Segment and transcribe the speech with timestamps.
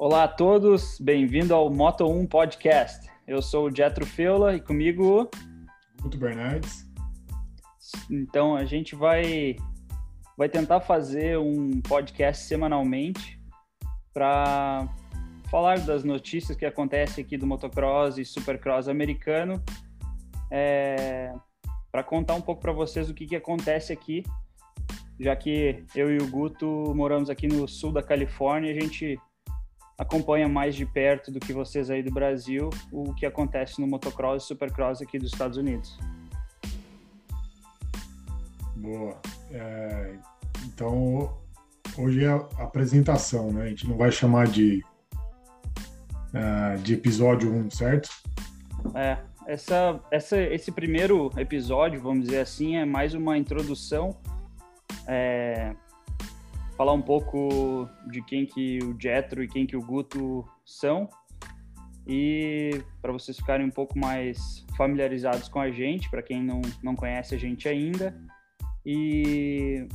[0.00, 3.10] Olá a todos, bem-vindo ao Moto 1 Podcast.
[3.26, 5.28] Eu sou o Jetro Feula e comigo.
[6.00, 6.88] Guto Bernardes.
[8.08, 9.56] Então a gente vai,
[10.36, 13.40] vai tentar fazer um podcast semanalmente
[14.14, 14.88] para
[15.50, 19.60] falar das notícias que acontecem aqui do motocross e supercross americano,
[20.48, 21.32] é,
[21.90, 24.22] para contar um pouco para vocês o que, que acontece aqui,
[25.18, 29.18] já que eu e o Guto moramos aqui no sul da Califórnia, a gente
[29.98, 34.44] acompanha mais de perto do que vocês aí do Brasil o que acontece no motocross
[34.44, 35.98] e supercross aqui dos Estados Unidos.
[38.76, 39.20] Boa.
[39.50, 40.14] É,
[40.64, 41.36] então,
[41.98, 43.64] hoje é a apresentação, né?
[43.64, 44.84] A gente não vai chamar de,
[46.32, 48.08] uh, de episódio 1, certo?
[48.94, 49.18] É,
[49.48, 54.16] essa, essa, esse primeiro episódio, vamos dizer assim, é mais uma introdução,
[55.08, 55.74] é,
[56.78, 61.08] falar um pouco de quem que o Jetro e quem que o Guto são,
[62.06, 62.70] e
[63.02, 67.34] para vocês ficarem um pouco mais familiarizados com a gente, para quem não, não conhece
[67.34, 68.16] a gente ainda,
[68.86, 69.88] e,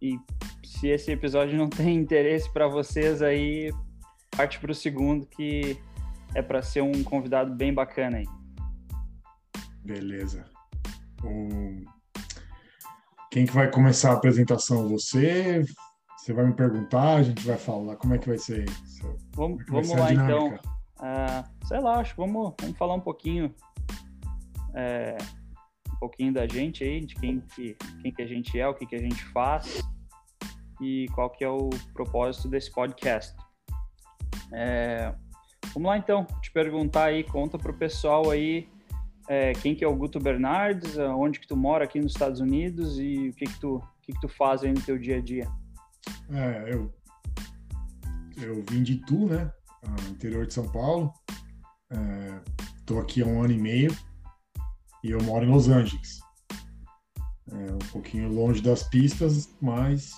[0.00, 0.16] e
[0.64, 3.72] se esse episódio não tem interesse para vocês aí,
[4.36, 5.76] parte para o segundo que
[6.32, 8.26] é para ser um convidado bem bacana aí.
[9.84, 10.44] Beleza.
[11.24, 11.84] Um...
[13.34, 14.88] Quem que vai começar a apresentação?
[14.90, 15.64] Você?
[16.16, 17.96] Você vai me perguntar, a gente vai falar.
[17.96, 19.12] Como é que vai ser isso?
[19.34, 20.54] Vamos, é vamos lá então.
[20.54, 23.52] Uh, sei lá, acho vamos, vamos falar um pouquinho.
[24.72, 25.18] É,
[25.92, 28.86] um pouquinho da gente aí, de quem que, quem que a gente é, o que,
[28.86, 29.82] que a gente faz
[30.80, 33.34] e qual que é o propósito desse podcast.
[34.52, 35.12] É,
[35.72, 38.68] vamos lá então, te perguntar aí, conta pro pessoal aí
[39.28, 42.98] é, quem que é o Guto Bernardes, onde que tu mora aqui nos Estados Unidos
[42.98, 45.48] e o que que tu, que que tu faz aí no teu dia a dia.
[46.30, 46.92] É, eu,
[48.42, 49.50] eu vim de Itu, né,
[50.10, 51.12] interior de São Paulo,
[52.78, 53.96] estou é, aqui há um ano e meio,
[55.02, 56.20] e eu moro em Los Angeles.
[57.50, 60.12] É um pouquinho longe das pistas, mas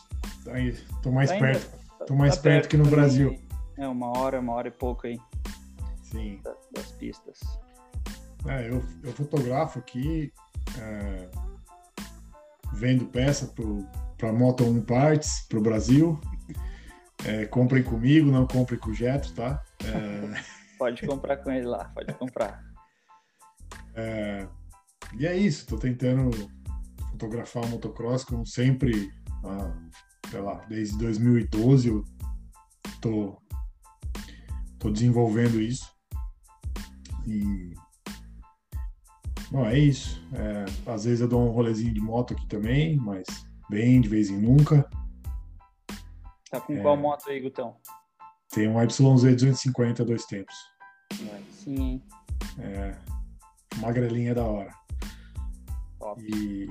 [0.46, 1.78] estou mais tá perto.
[2.06, 3.36] Tô mais tá perto, perto que no Brasil.
[3.76, 5.18] É uma hora, uma hora e pouco aí.
[6.02, 6.40] Sim.
[6.72, 7.40] Das pistas.
[8.48, 10.32] É, eu, eu fotografo aqui,
[10.78, 11.28] é,
[12.74, 13.52] vendo peça
[14.16, 16.20] para Moto 1 Parts, para o Brasil.
[17.24, 19.62] É, comprem comigo, não comprem com o Jetro, tá?
[19.84, 20.42] É...
[20.78, 22.62] pode comprar com ele lá, pode comprar.
[23.94, 24.46] É,
[25.18, 26.30] e é isso, estou tentando
[27.10, 29.10] fotografar o motocross como sempre,
[29.44, 29.74] ah,
[30.30, 32.04] sei lá, desde 2012 eu
[33.00, 33.40] tô,
[34.78, 35.90] tô desenvolvendo isso.
[37.26, 37.74] E
[39.50, 40.22] bom, é isso.
[40.32, 43.26] É, às vezes eu dou um rolezinho de moto aqui também, mas
[43.68, 44.88] bem de vez em nunca.
[46.50, 47.76] Tá com é, qual moto aí, Gutão?
[48.52, 50.54] Tem um YZ 250 dois tempos.
[51.50, 52.00] Sim.
[52.58, 52.96] É,
[53.78, 54.72] magrelinha da hora.
[55.98, 56.22] Top.
[56.22, 56.68] E,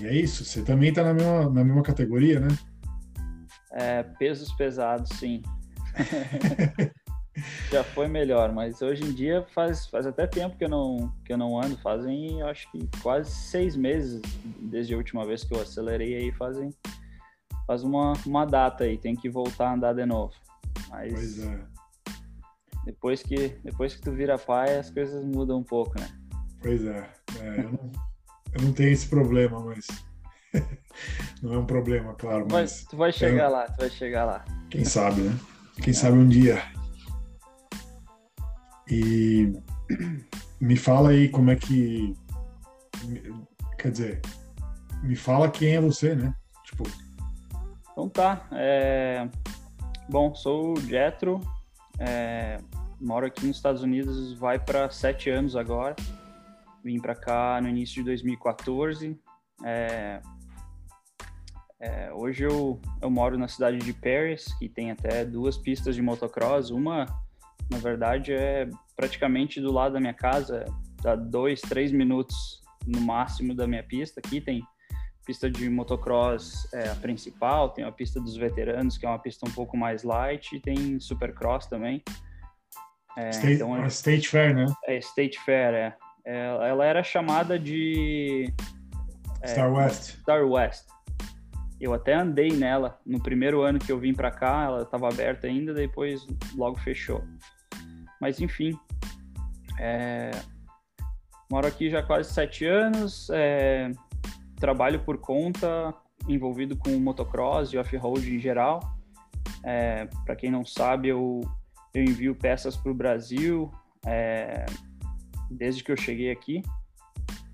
[0.00, 0.44] e é isso.
[0.44, 2.48] Você também está na mesma, na mesma categoria, né?
[3.72, 5.42] É, pesos pesados, sim.
[7.72, 11.32] Já foi melhor, mas hoje em dia faz, faz até tempo que eu, não, que
[11.32, 11.74] eu não ando.
[11.78, 14.20] Fazem, acho que quase seis meses
[14.60, 16.32] desde a última vez que eu acelerei aí.
[16.32, 16.74] Fazem,
[17.66, 18.98] faz uma, uma data aí.
[18.98, 20.34] Tem que voltar a andar de novo.
[20.90, 21.60] Mas pois é.
[22.84, 26.08] Depois que, depois que tu vira pai, as coisas mudam um pouco, né?
[26.60, 27.10] Pois é.
[27.40, 27.92] é eu não
[28.54, 29.86] eu não tenho esse problema, mas
[31.42, 32.46] não é um problema, claro.
[32.50, 34.44] Mas, mas tu vai chegar lá, tu vai chegar lá.
[34.68, 35.34] Quem sabe, né?
[35.76, 35.94] Quem é.
[35.94, 36.62] sabe um dia.
[38.92, 39.50] E
[40.60, 42.14] me fala aí como é que.
[43.78, 44.20] Quer dizer,
[45.02, 46.34] me fala quem é você, né?
[46.62, 46.84] Tipo.
[47.90, 48.46] Então tá.
[48.52, 49.26] É...
[50.10, 51.40] Bom, sou o Jetro.
[51.98, 52.58] É...
[53.00, 55.96] Moro aqui nos Estados Unidos, vai para sete anos agora.
[56.84, 59.18] Vim para cá no início de 2014.
[59.64, 60.20] É,
[61.80, 66.02] é, hoje eu, eu moro na cidade de Paris, que tem até duas pistas de
[66.02, 66.70] motocross.
[66.70, 67.06] Uma,
[67.72, 70.64] na verdade, é praticamente do lado da minha casa,
[71.02, 74.20] dá dois, três minutos no máximo da minha pista.
[74.24, 74.62] Aqui tem
[75.24, 79.48] pista de motocross é, a principal, tem a pista dos veteranos, que é uma pista
[79.48, 82.02] um pouco mais light, e tem supercross também.
[83.16, 84.66] É, State, então, é, State Fair, né?
[84.86, 85.96] É, State Fair, é.
[86.24, 88.52] Ela era chamada de
[89.42, 90.20] é, Star West.
[90.20, 90.86] Star West.
[91.80, 95.48] Eu até andei nela no primeiro ano que eu vim para cá, ela estava aberta
[95.48, 97.24] ainda, depois logo fechou.
[98.22, 98.78] Mas enfim,
[99.80, 100.30] é...
[101.50, 103.90] moro aqui já há quase sete anos, é...
[104.60, 105.92] trabalho por conta,
[106.28, 108.78] envolvido com motocross e off-road em geral.
[109.64, 111.40] É, para quem não sabe, eu,
[111.92, 113.72] eu envio peças para o Brasil
[114.06, 114.66] é,
[115.50, 116.62] desde que eu cheguei aqui.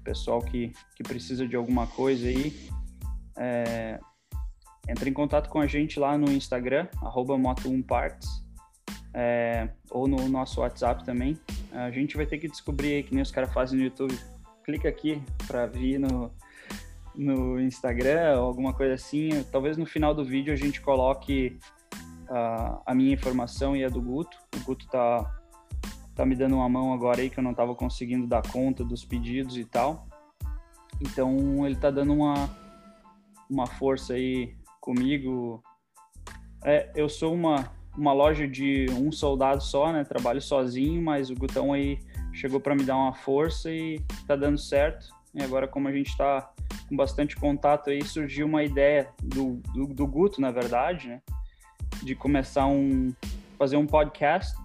[0.04, 2.54] Pessoal que, que precisa de alguma coisa aí,
[3.38, 3.98] é,
[4.86, 8.26] entra em contato com a gente lá no Instagram, moto1parts,
[9.14, 11.38] é, ou no nosso WhatsApp também.
[11.72, 14.18] A gente vai ter que descobrir que nem os caras fazem no YouTube.
[14.64, 16.30] Clica aqui para vir no,
[17.14, 19.30] no Instagram ou alguma coisa assim.
[19.50, 21.58] Talvez no final do vídeo a gente coloque
[22.28, 24.36] uh, a minha informação e a do Guto.
[24.56, 25.40] O Guto tá,
[26.14, 29.04] tá me dando uma mão agora aí que eu não tava conseguindo dar conta dos
[29.04, 30.06] pedidos e tal.
[31.00, 32.48] Então ele tá dando uma,
[33.48, 35.62] uma força aí comigo.
[36.64, 40.04] É, eu sou uma, uma loja de um soldado só, né?
[40.04, 41.98] Trabalho sozinho, mas o Gutão aí
[42.32, 45.08] chegou para me dar uma força e tá dando certo.
[45.34, 46.48] E agora, como a gente está
[46.88, 51.22] com bastante contato aí, surgiu uma ideia do, do, do, Guto, na verdade, né?
[52.02, 53.12] De começar um.
[53.58, 54.56] fazer um podcast,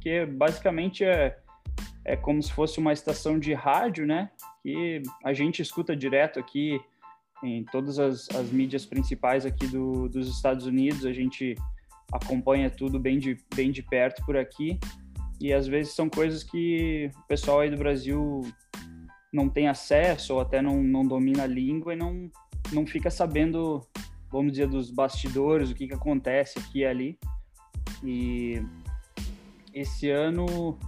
[0.00, 1.36] que basicamente é,
[2.04, 4.30] é como se fosse uma estação de rádio, né?
[4.62, 6.80] Que a gente escuta direto aqui
[7.42, 11.56] em todas as, as mídias principais aqui do, dos Estados Unidos, a gente
[12.12, 14.78] acompanha tudo bem de, bem de perto por aqui.
[15.40, 18.42] E às vezes são coisas que o pessoal aí do Brasil
[19.32, 22.30] não tem acesso ou até não, não domina a língua e não,
[22.72, 23.80] não fica sabendo,
[24.30, 27.18] vamos dizer, dos bastidores, o que, que acontece aqui e ali.
[28.04, 28.62] E
[29.72, 30.78] esse ano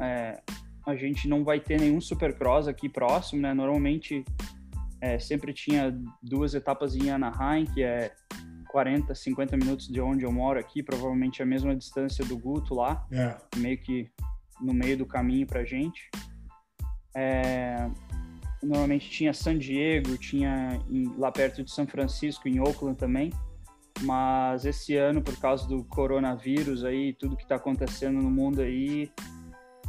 [0.00, 0.42] é,
[0.86, 3.54] a gente não vai ter nenhum supercross aqui próximo, né?
[3.54, 4.24] Normalmente
[5.00, 8.12] é, sempre tinha duas etapas em Anaheim, que é
[8.72, 13.06] 40, 50 minutos de onde eu moro aqui, provavelmente a mesma distância do Guto lá,
[13.12, 13.36] é.
[13.58, 14.10] meio que
[14.58, 16.10] no meio do caminho pra gente.
[17.14, 17.86] É,
[18.62, 23.30] normalmente tinha San Diego, tinha em, lá perto de São Francisco, em Oakland também.
[24.00, 29.12] Mas esse ano, por causa do coronavírus aí, tudo que está acontecendo no mundo aí,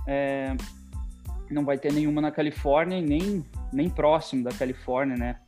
[0.06, 0.54] é,
[1.50, 5.40] não vai ter nenhuma na Califórnia nem nem próximo da Califórnia, né?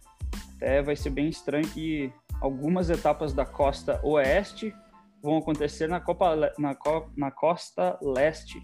[0.55, 2.11] Até vai ser bem estranho que
[2.41, 4.73] algumas etapas da costa oeste
[5.21, 6.75] vão acontecer na, Copa, na,
[7.15, 8.61] na costa leste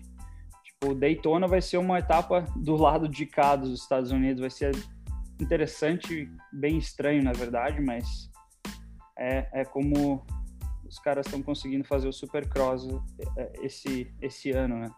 [0.84, 4.42] o Daytona vai ser uma etapa do lado de cá dos Estados Unidos.
[4.42, 4.72] Vai ser
[5.40, 8.32] interessante, bem estranho, na verdade, mas
[9.18, 10.26] é, é como
[10.84, 12.88] os caras estão conseguindo fazer o Supercross
[13.38, 14.92] é, esse, esse ano, né?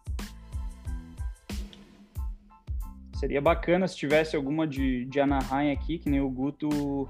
[3.16, 7.10] Seria bacana se tivesse alguma de, de Anaheim aqui, que nem o Guto,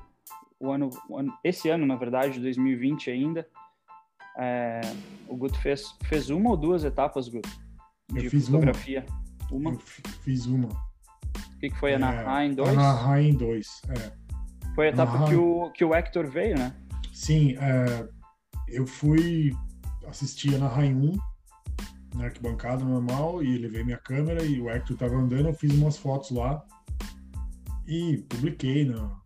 [0.63, 3.47] o ano, o ano esse ano, na verdade, 2020 ainda.
[4.37, 4.81] É,
[5.27, 7.49] o Guto fez, fez uma ou duas etapas, Guto?
[8.11, 9.05] de fotografia?
[9.51, 9.71] Uma.
[9.71, 9.73] uma?
[9.73, 10.69] Eu fiz uma.
[10.69, 11.93] O que, que foi?
[11.93, 12.69] Anaheim 2?
[12.69, 14.13] Anaheim 2, é.
[14.73, 15.29] Foi a etapa Anaheim...
[15.29, 16.75] que, o, que o Hector veio, né?
[17.11, 18.07] Sim, é,
[18.67, 19.51] eu fui
[20.07, 25.49] assistir Anaheim 1 na arquibancada normal e levei minha câmera e o Hector tava andando,
[25.49, 26.63] eu fiz umas fotos lá
[27.87, 29.22] e publiquei na,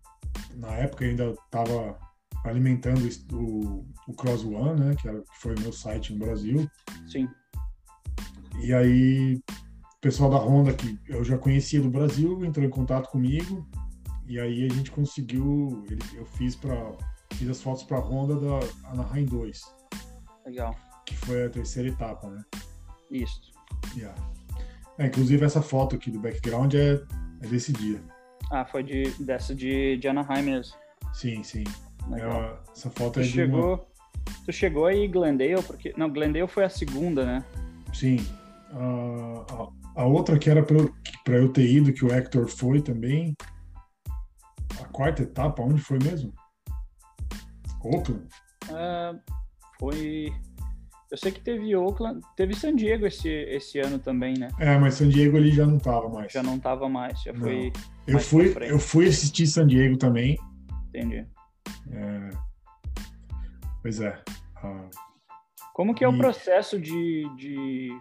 [0.57, 1.97] na época ainda tava
[2.43, 6.69] alimentando o, o Cross One, né, que, era, que foi o meu site no Brasil.
[7.07, 7.27] Sim.
[8.59, 13.09] E aí, o pessoal da Honda, que eu já conhecia do Brasil, entrou em contato
[13.09, 13.67] comigo.
[14.27, 16.75] E aí a gente conseguiu, eu fiz para
[17.33, 19.61] fiz as fotos para a Honda da Anaheim 2.
[20.45, 20.75] Legal.
[21.05, 22.43] Que foi a terceira etapa, né?
[23.11, 23.39] Isso.
[23.95, 24.19] Yeah.
[24.97, 27.01] É, inclusive essa foto aqui do background é,
[27.41, 28.01] é desse dia.
[28.51, 30.75] Ah, foi de, dessa de, de Anaheim mesmo.
[31.13, 31.63] Sim, sim.
[32.13, 33.85] É, essa foto tu é chegou, uma...
[34.45, 35.93] Tu chegou aí Glendale, porque...
[35.97, 37.45] Não, Glendale foi a segunda, né?
[37.93, 38.17] Sim,
[38.71, 40.93] a, a, outra que era para eu,
[41.27, 43.35] eu ter ido, que o Hector foi também.
[44.81, 46.33] A quarta etapa, onde foi mesmo?
[47.83, 48.27] Oakland?
[48.69, 49.19] Uh,
[49.79, 50.33] foi.
[51.09, 54.49] Eu sei que teve Oakland, teve San Diego esse, esse ano também, né?
[54.59, 56.31] É, mas San Diego ele já não tava mais.
[56.31, 57.71] Já não tava mais, já foi.
[58.05, 60.37] Eu fui, eu fui assistir San Diego também.
[60.89, 61.25] Entendi.
[61.91, 62.29] É...
[63.81, 64.21] Pois é.
[64.57, 64.89] Ah,
[65.73, 66.13] Como que é e...
[66.13, 67.91] o processo de, de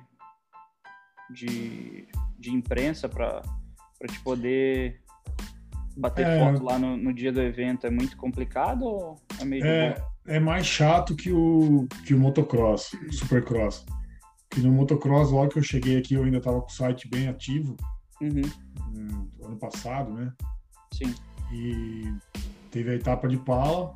[1.31, 2.09] de,
[2.39, 3.43] de imprensa para
[4.09, 5.01] te poder
[5.97, 9.65] bater é, foto lá no, no, dia do evento é muito complicado ou é meio
[9.65, 9.95] é,
[10.27, 13.85] é mais chato que o, que o motocross, o supercross.
[14.51, 17.29] Que no motocross, logo que eu cheguei aqui, eu ainda estava com o site bem
[17.29, 17.77] ativo.
[18.21, 18.43] Uhum.
[18.95, 20.33] Hum, ano passado, né?
[20.93, 21.15] Sim.
[21.53, 22.13] E
[22.71, 23.95] teve a etapa de pala.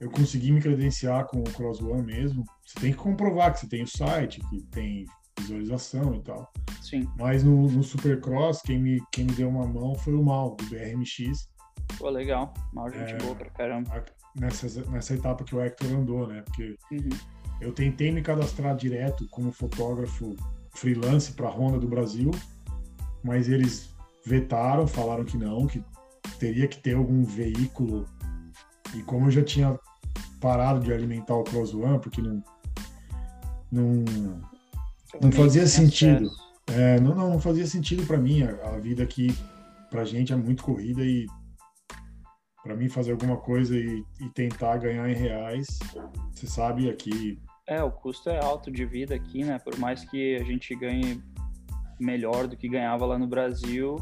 [0.00, 2.44] Eu consegui me credenciar com o Cross One mesmo.
[2.64, 5.06] Você tem que comprovar que você tem o site, que tem
[5.40, 6.52] visualização e tal.
[6.82, 7.08] Sim.
[7.18, 10.64] Mas no, no Supercross, quem me, quem me deu uma mão foi o Mal, do
[10.66, 11.48] BRMX.
[11.98, 12.52] Pô, legal.
[12.72, 14.04] Mal gente é, boa pra caramba.
[14.38, 16.42] Nessa, nessa etapa que o Hector andou, né?
[16.42, 17.08] Porque uhum.
[17.60, 20.36] eu tentei me cadastrar direto como fotógrafo
[20.74, 22.30] freelance para a Honda do Brasil,
[23.24, 23.88] mas eles
[24.24, 25.82] vetaram, falaram que não, que
[26.38, 28.06] teria que ter algum veículo.
[28.94, 29.78] E como eu já tinha
[30.40, 32.42] parado de alimentar o Cross One, porque não,
[33.70, 34.04] não,
[35.20, 36.30] não fazia sentido.
[36.68, 38.42] É, não, não, não fazia sentido para mim.
[38.42, 39.34] A, a, vida aqui,
[39.90, 41.26] pra gente, é muito corrida e
[42.66, 45.78] para mim fazer alguma coisa e, e, tentar ganhar em reais,
[46.32, 47.38] você sabe, aqui.
[47.64, 49.58] É, o custo é alto de vida aqui, né?
[49.60, 51.22] Por mais que a gente ganhe
[51.98, 53.96] melhor do que ganhava lá no Brasil,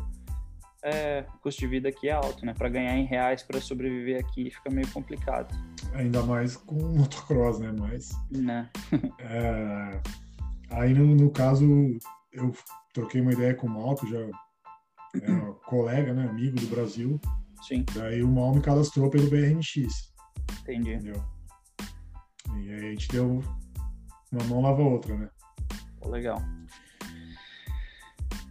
[0.83, 2.54] é, o custo de vida aqui é alto, né?
[2.54, 5.54] Para ganhar em reais para sobreviver aqui fica meio complicado.
[5.92, 7.71] Ainda mais com motocross, né?
[7.78, 8.12] Mas.
[8.30, 8.71] Né?
[9.21, 10.00] é,
[10.71, 11.66] aí no, no, caso
[12.33, 12.50] eu
[12.94, 14.30] troquei uma ideia com o Mal, que já é
[15.66, 16.26] colega, né?
[16.28, 17.21] Amigo do Brasil.
[17.66, 17.85] Sim.
[17.94, 20.12] Daí o Mal me cadastrou pelo BRMX.
[20.61, 20.94] Entendi.
[20.94, 21.25] Entendeu?
[22.61, 23.42] E aí a gente deu
[24.30, 25.28] uma mão lava a outra, né?
[26.04, 26.42] Legal.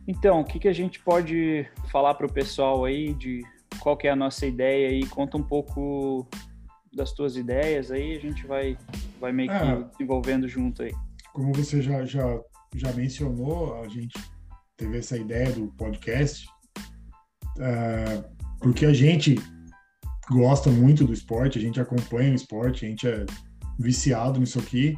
[0.07, 3.41] Então, o que, que a gente pode falar para o pessoal aí de
[3.79, 5.05] qual que é a nossa ideia aí?
[5.05, 6.27] Conta um pouco
[6.93, 8.77] das tuas ideias aí, a gente vai,
[9.19, 10.91] vai meio que é, desenvolvendo junto aí.
[11.33, 12.39] Como você já, já,
[12.75, 14.19] já mencionou, a gente
[14.77, 16.45] teve essa ideia do podcast,
[17.59, 18.23] é,
[18.63, 19.35] porque a gente
[20.31, 23.25] gosta muito do esporte, a gente acompanha o esporte, a gente é
[23.77, 24.97] viciado nisso aqui.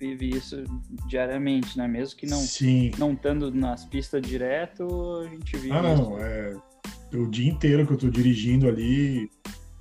[0.00, 0.62] Vive isso
[1.08, 1.86] diariamente, né?
[1.86, 2.90] Mesmo que não Sim.
[2.98, 4.86] não estando nas pistas direto,
[5.20, 6.54] a gente vive Ah, não, é
[7.14, 9.30] o dia inteiro que eu tô dirigindo ali,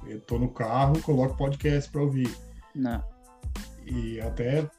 [0.08, 2.30] eu tô no carro, coloco podcast para ouvir.
[2.74, 3.04] Não.
[3.86, 4.70] E até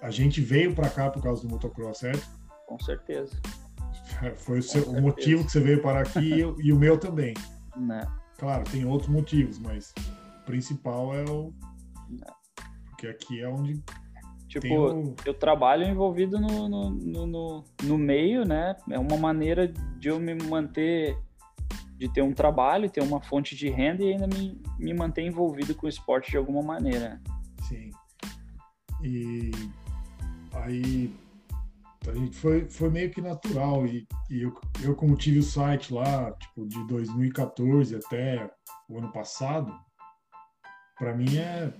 [0.00, 2.26] a gente veio para cá por causa do motocross, certo?
[2.66, 3.38] Com certeza.
[4.36, 7.34] Foi o, seu, o motivo que você veio para aqui e, e o meu também.
[7.76, 8.22] Não.
[8.38, 9.94] Claro, tem outros motivos, mas
[10.42, 11.52] o principal é o.
[12.08, 12.34] Não.
[12.90, 13.82] Porque aqui é onde.
[14.48, 15.16] Tipo, o...
[15.24, 18.76] eu trabalho envolvido no, no, no, no, meio, né?
[18.90, 21.16] É uma maneira de eu me manter,
[21.96, 25.74] de ter um trabalho, ter uma fonte de renda e ainda me, me manter envolvido
[25.74, 27.18] com o esporte de alguma maneira.
[27.62, 27.90] Sim.
[29.02, 29.50] E
[30.52, 31.14] aí
[32.08, 33.86] a gente foi, foi meio que natural.
[33.86, 38.50] E, e eu, eu, como tive o site lá, tipo, de 2014 até
[38.88, 39.72] o ano passado,
[40.98, 41.72] para mim é.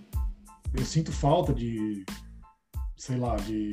[0.74, 2.02] Eu sinto falta de,
[2.96, 3.72] sei lá, de,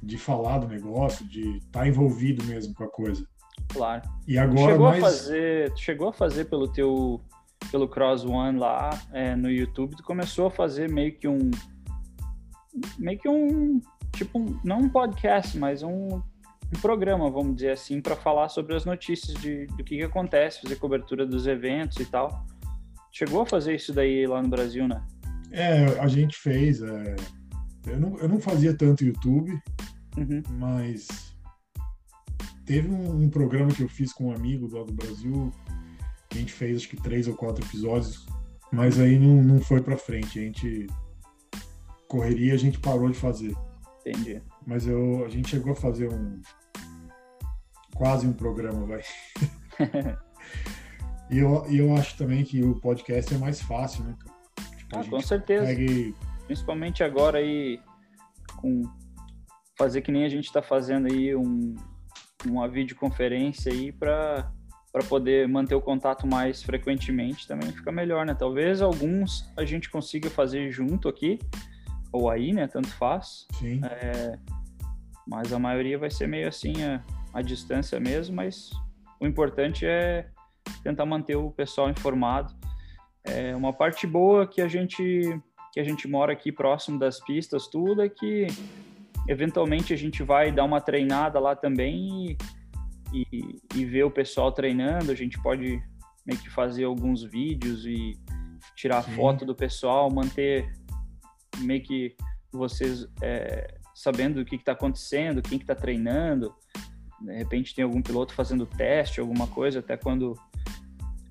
[0.00, 3.26] de falar do negócio, de estar tá envolvido mesmo com a coisa.
[3.68, 4.02] Claro.
[4.28, 5.02] E agora chegou mais...
[5.02, 7.20] a fazer, chegou a fazer pelo teu
[7.70, 11.50] pelo Cross One lá é, no YouTube, tu começou a fazer meio que um
[12.98, 13.80] meio que um
[14.12, 18.74] tipo, um, não um podcast, mas um, um programa, vamos dizer assim, para falar sobre
[18.74, 22.46] as notícias de, do que, que acontece, fazer cobertura dos eventos e tal.
[23.10, 25.04] Chegou a fazer isso daí lá no Brasil, né?
[25.50, 26.82] É, a gente fez.
[26.82, 27.16] É...
[27.86, 29.52] Eu, não, eu não fazia tanto YouTube,
[30.16, 30.42] uhum.
[30.52, 31.34] mas
[32.64, 35.52] teve um, um, programa que eu fiz com um amigo do, do Brasil.
[36.30, 38.24] A gente fez acho que três ou quatro episódios,
[38.72, 40.38] mas aí não, não foi para frente.
[40.38, 40.86] A gente
[42.08, 43.54] correria, a gente parou de fazer.
[44.04, 44.42] Entendi.
[44.66, 46.40] Mas eu, a gente chegou a fazer um.
[47.94, 49.02] quase um programa, vai.
[51.30, 54.16] e eu, eu acho também que o podcast é mais fácil, né,
[54.76, 55.66] Tipo, ah, com certeza.
[55.66, 56.14] Consegue...
[56.46, 57.80] Principalmente agora aí,
[58.56, 58.82] com
[59.76, 61.74] fazer que nem a gente está fazendo aí um,
[62.46, 64.50] uma videoconferência aí para
[64.92, 68.34] para poder manter o contato mais frequentemente também fica melhor, né?
[68.34, 71.38] Talvez alguns a gente consiga fazer junto aqui,
[72.12, 72.66] ou aí, né?
[72.66, 73.46] Tanto faz.
[73.58, 73.80] Sim.
[73.84, 74.38] É,
[75.26, 77.02] mas a maioria vai ser meio assim a,
[77.32, 78.70] a distância mesmo, mas
[79.20, 80.28] o importante é
[80.82, 82.54] tentar manter o pessoal informado.
[83.24, 85.40] É, uma parte boa que a gente
[85.72, 88.46] que a gente mora aqui próximo das pistas, tudo é que
[89.26, 92.36] eventualmente a gente vai dar uma treinada lá também
[93.10, 95.10] e, e, e ver o pessoal treinando.
[95.10, 95.82] A gente pode
[96.26, 98.18] meio que fazer alguns vídeos e
[98.76, 99.12] tirar Sim.
[99.12, 100.70] foto do pessoal, manter
[101.58, 102.16] meio que
[102.50, 106.54] vocês é, sabendo o que está acontecendo, quem que está treinando.
[107.20, 110.34] De repente tem algum piloto fazendo teste, alguma coisa, até quando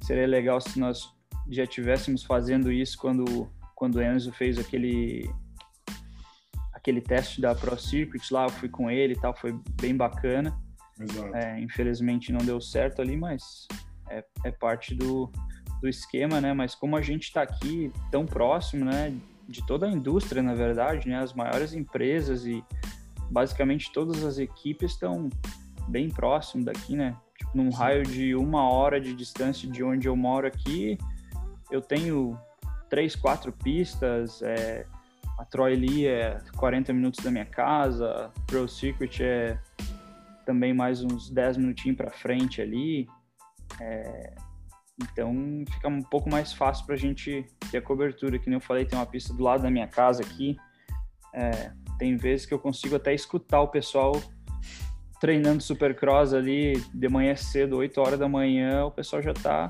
[0.02, 1.14] seria legal se nós
[1.50, 5.28] já tivéssemos fazendo isso quando quando o Enzo fez aquele
[6.72, 10.56] aquele teste da Pro Circuit lá, eu fui com ele e tal, foi bem bacana.
[11.34, 13.68] É, infelizmente não deu certo ali, mas
[14.10, 15.32] é, é parte do,
[15.82, 16.54] do esquema, né?
[16.54, 19.16] Mas como a gente está aqui tão próximo, né?
[19.52, 21.20] De toda a indústria, na verdade, né?
[21.20, 22.64] As maiores empresas e
[23.30, 25.30] basicamente todas as equipes estão
[25.88, 27.16] bem próximo daqui, né?
[27.38, 27.78] Tipo, num Sim.
[27.78, 30.98] raio de uma hora de distância de onde eu moro aqui,
[31.70, 32.38] eu tenho
[32.90, 34.42] três, quatro pistas.
[34.42, 34.86] É,
[35.40, 39.60] a Troy Lee é 40 minutos da minha casa, a Pro Secret é
[40.46, 43.08] também mais uns 10 minutinhos para frente ali.
[43.80, 44.34] É,
[45.02, 48.38] então fica um pouco mais fácil para a gente ter a cobertura.
[48.38, 50.58] Que nem eu falei, tem uma pista do lado da minha casa aqui.
[51.34, 54.22] É, tem vezes que eu consigo até escutar o pessoal
[55.20, 59.68] treinando supercross ali de manhã cedo, 8 horas da manhã, o pessoal já está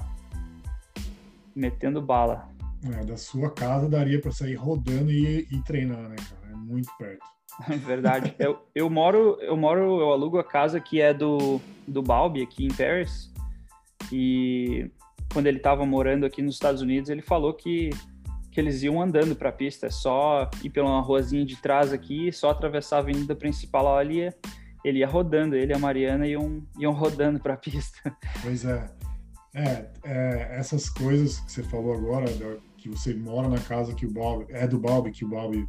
[1.54, 2.50] metendo bala.
[2.86, 6.54] É, da sua casa daria para sair rodando e, e treinar, né, cara?
[6.54, 7.26] É muito perto.
[7.70, 8.34] É verdade.
[8.40, 12.66] eu, eu moro, eu moro, eu alugo a casa que é do, do Balbi aqui
[12.66, 13.32] em Paris.
[14.12, 14.90] E
[15.32, 17.90] quando ele estava morando aqui nos Estados Unidos, ele falou que,
[18.52, 22.32] que eles iam andando para a pista, é só ir pela ruazinha de trás aqui,
[22.32, 24.30] só atravessar a avenida principal ali,
[24.84, 28.16] ele ia rodando, ele e a Mariana iam, iam rodando para a pista.
[28.42, 28.90] Pois é.
[29.54, 29.90] é.
[30.04, 32.26] É, essas coisas que você falou agora,
[32.78, 35.68] que você mora na casa que o Bob, é do Bob, que o Bob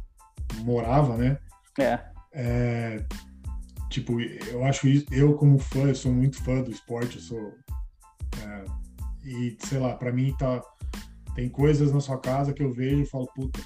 [0.63, 1.37] morava, né?
[1.79, 1.99] É.
[2.33, 3.05] é
[3.89, 7.53] tipo, eu acho isso, eu como fã, eu sou muito fã do esporte, eu sou
[8.41, 8.82] é,
[9.23, 10.61] e sei lá, para mim tá
[11.35, 13.59] tem coisas na sua casa que eu vejo e falo, puta,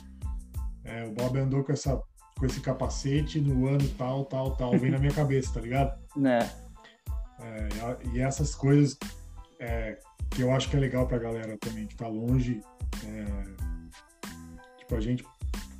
[0.85, 2.01] é, o Bob andou com essa
[2.37, 5.99] com esse capacete no ano tal, tal, tal, vem na minha cabeça, tá ligado?
[6.15, 6.39] Né.
[7.39, 8.97] É, e essas coisas
[9.59, 9.97] é,
[10.29, 12.61] que eu acho que é legal pra galera também que tá longe,
[13.03, 13.25] é,
[14.77, 15.25] tipo, a gente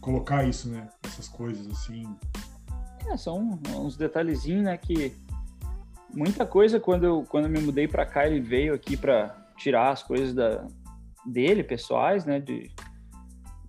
[0.01, 0.89] colocar isso, né?
[1.03, 2.03] Essas coisas assim.
[3.07, 5.13] É, são uns detalhezinhos, né, que
[6.13, 9.90] muita coisa quando eu, quando eu me mudei para cá, ele veio aqui para tirar
[9.92, 10.66] as coisas da,
[11.26, 12.40] dele, pessoais, né?
[12.40, 12.72] De,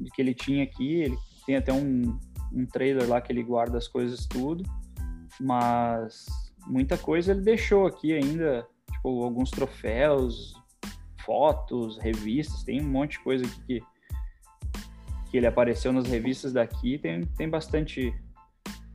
[0.00, 1.02] de que ele tinha aqui.
[1.02, 2.18] Ele tem até um,
[2.52, 4.62] um trailer lá que ele guarda as coisas tudo.
[5.40, 6.26] Mas
[6.66, 10.54] muita coisa ele deixou aqui ainda, tipo, alguns troféus,
[11.25, 13.82] fotos, revistas, tem um monte de coisa aqui que,
[15.30, 18.15] que ele apareceu nas revistas daqui, tem, tem bastante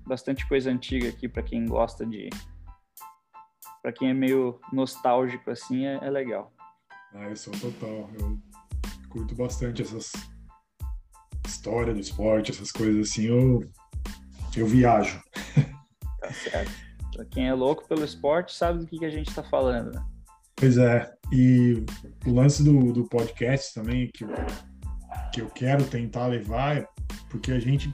[0.06, 2.30] bastante coisa antiga aqui para quem gosta de
[3.82, 6.52] para quem é meio nostálgico assim, é, é legal.
[7.13, 8.10] Ah, eu sou total.
[8.19, 8.39] Eu
[9.10, 10.12] curto bastante essas
[11.45, 13.63] história do esporte, essas coisas assim, eu,
[14.56, 15.21] eu viajo.
[16.19, 16.71] Tá certo.
[17.13, 20.02] Pra quem é louco pelo esporte, sabe do que, que a gente está falando, né?
[20.56, 21.13] Pois é.
[21.34, 21.84] E
[22.26, 24.26] o lance do, do podcast também, que,
[25.34, 26.88] que eu quero tentar levar, é
[27.30, 27.93] porque a gente.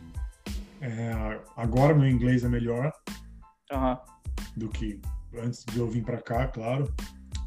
[0.80, 1.12] É,
[1.58, 2.94] agora meu inglês é melhor
[3.72, 3.98] uhum.
[4.56, 5.02] do que
[5.42, 6.94] antes de eu vir para cá, claro.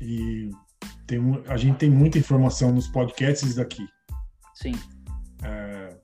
[0.00, 0.50] E
[1.12, 3.86] tem, a gente tem muita informação nos podcasts daqui.
[4.54, 4.72] Sim.
[5.42, 5.94] É,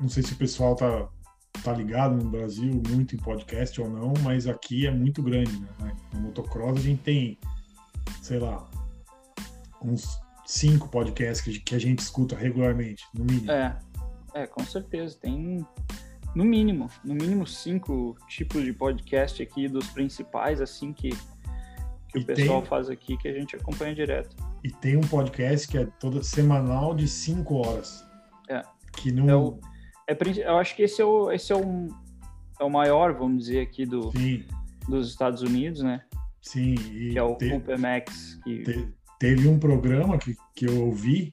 [0.00, 1.08] não sei se o pessoal tá,
[1.62, 5.56] tá ligado no Brasil muito em podcast ou não, mas aqui é muito grande.
[5.78, 5.96] Né?
[6.12, 7.38] No motocross a gente tem,
[8.20, 8.68] sei lá,
[9.80, 13.52] uns cinco podcasts que, que a gente escuta regularmente, no mínimo.
[13.52, 13.78] É,
[14.34, 15.16] é, com certeza.
[15.16, 15.64] Tem
[16.34, 21.10] no mínimo, no mínimo cinco tipos de podcast aqui dos principais, assim, que
[22.12, 22.68] que e o pessoal tem...
[22.68, 24.36] faz aqui que a gente acompanha direto.
[24.62, 28.04] E tem um podcast que é toda semanal de 5 horas.
[28.48, 28.62] É.
[28.96, 29.28] Que não.
[29.28, 29.58] É o,
[30.08, 31.88] é, eu acho que esse é o, esse é o,
[32.60, 34.12] é o maior, vamos dizer, aqui do,
[34.88, 36.02] dos Estados Unidos, né?
[36.40, 36.74] Sim.
[36.74, 38.38] que é o te, UPMX.
[38.44, 38.62] Que...
[38.62, 41.32] Te, teve um programa que, que eu ouvi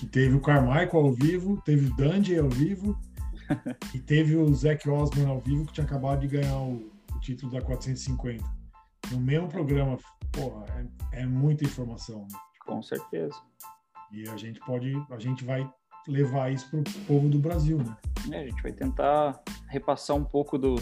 [0.00, 2.98] que teve o Carmichael ao vivo, teve o Dandy ao vivo
[3.94, 7.52] e teve o Zac Osman ao vivo que tinha acabado de ganhar o, o título
[7.52, 8.63] da 450
[9.10, 9.98] no mesmo programa,
[10.32, 10.66] porra,
[11.12, 12.22] é, é muita informação.
[12.22, 12.38] Né?
[12.66, 13.34] Com certeza.
[14.12, 15.68] E a gente pode, a gente vai
[16.06, 17.96] levar isso para o povo do Brasil, né?
[18.30, 20.76] É, a gente vai tentar repassar um pouco do,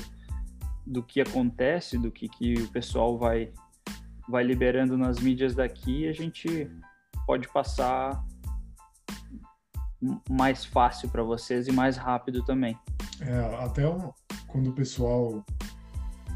[0.87, 3.53] do que acontece, do que, que o pessoal vai,
[4.29, 6.71] vai liberando nas mídias daqui, a gente
[7.27, 8.25] pode passar
[10.29, 12.79] mais fácil para vocês e mais rápido também.
[13.21, 13.83] É, até
[14.49, 15.45] quando o pessoal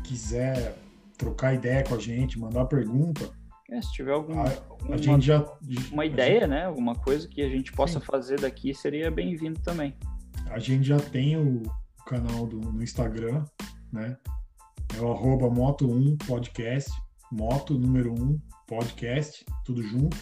[0.04, 0.78] quiser
[1.16, 3.30] trocar ideia com a gente, mandar pergunta.
[3.70, 5.44] É, se tiver algum, a, alguma, a gente já,
[5.90, 6.64] uma ideia, gente, né?
[6.66, 8.06] Alguma coisa que a gente possa sim.
[8.06, 9.96] fazer daqui seria bem-vindo também.
[10.50, 11.62] A gente já tem o
[12.06, 13.44] canal do, no Instagram,
[13.92, 14.16] né?
[14.96, 16.90] É o arroba moto1 podcast,
[17.32, 20.16] moto número 1 podcast, tudo junto.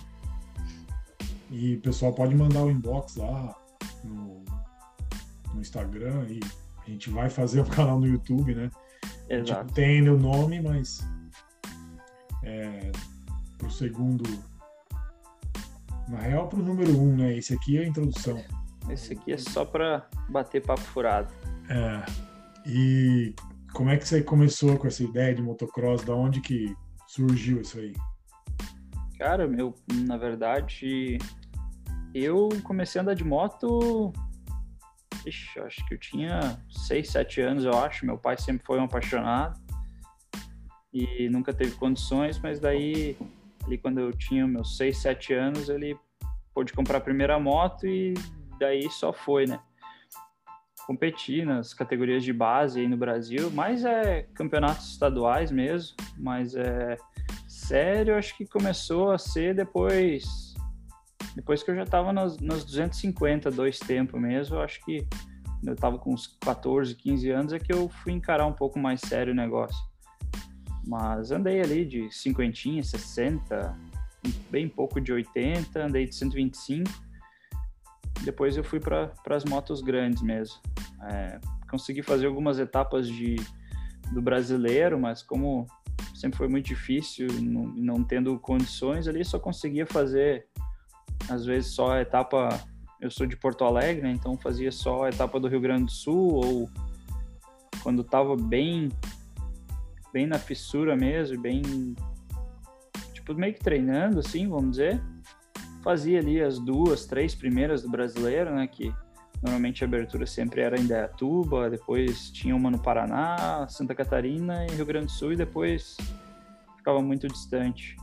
[1.51, 3.55] E o pessoal pode mandar o inbox lá
[4.03, 4.43] no,
[5.53, 6.41] no Instagram e
[6.87, 8.71] a gente vai fazer um canal no YouTube, né?
[9.29, 9.61] Exato.
[9.63, 11.01] Tipo, tem meu nome, mas
[12.43, 12.91] é,
[13.59, 14.25] pro segundo.
[16.09, 17.37] Na real, pro número um, né?
[17.37, 18.43] Esse aqui é a introdução.
[18.91, 21.33] Esse aqui é só para bater papo furado.
[21.71, 22.05] É.
[22.67, 23.35] E
[23.73, 26.05] como é que você começou com essa ideia de motocross?
[26.05, 26.75] Da onde que
[27.07, 27.95] surgiu isso aí?
[29.19, 29.75] Cara, meu,
[30.07, 31.19] na verdade,
[32.15, 34.13] eu comecei a andar de moto.
[35.27, 38.05] Ixi, acho que eu tinha 6, 7 anos, eu acho.
[38.05, 39.59] Meu pai sempre foi um apaixonado
[40.93, 43.17] e nunca teve condições, mas daí,
[43.65, 45.99] ali quando eu tinha meus 6, 7 anos, ele
[46.55, 48.15] pôde comprar a primeira moto e
[48.61, 49.59] daí só foi, né?
[50.87, 56.97] Competi nas categorias de base aí no Brasil, mas é campeonatos estaduais mesmo, mas é
[57.49, 60.44] sério, acho que começou a ser depois
[61.35, 65.07] depois que eu já estava nas, nas 250, dois tempos mesmo, acho que
[65.65, 69.01] eu estava com uns 14, 15 anos é que eu fui encarar um pouco mais
[69.01, 69.83] sério o negócio.
[70.87, 73.77] Mas andei ali de 50, 60,
[74.51, 76.91] bem pouco de 80, andei de 125.
[78.23, 80.61] Depois eu fui para as motos grandes mesmo.
[81.11, 83.37] É, consegui fazer algumas etapas de,
[84.13, 85.67] do brasileiro, mas como
[86.15, 90.47] sempre foi muito difícil, não, não tendo condições ali, só conseguia fazer
[91.29, 92.49] às vezes só a etapa.
[93.01, 95.91] Eu sou de Porto Alegre, né, então fazia só a etapa do Rio Grande do
[95.91, 96.71] Sul ou
[97.83, 98.89] quando estava bem
[100.13, 101.61] bem na fissura mesmo, bem
[103.13, 105.03] tipo meio que treinando assim, vamos dizer.
[105.83, 108.91] Fazia ali as duas, três primeiras do brasileiro, né, que
[109.43, 114.71] normalmente a abertura sempre era em Dayatuba, depois tinha uma no Paraná, Santa Catarina e
[114.77, 115.97] Rio Grande do Sul e depois
[116.79, 117.97] ficava muito distante.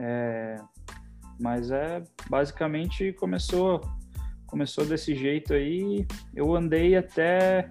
[0.00, 0.56] É,
[1.38, 3.80] mas é basicamente começou
[4.46, 6.06] começou desse jeito aí.
[6.34, 7.70] Eu andei até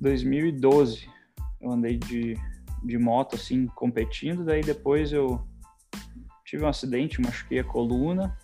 [0.00, 1.12] 2012
[1.62, 2.36] eu andei de,
[2.82, 4.44] de moto, assim, competindo.
[4.44, 5.40] Daí depois eu
[6.44, 8.36] tive um acidente, machuquei a coluna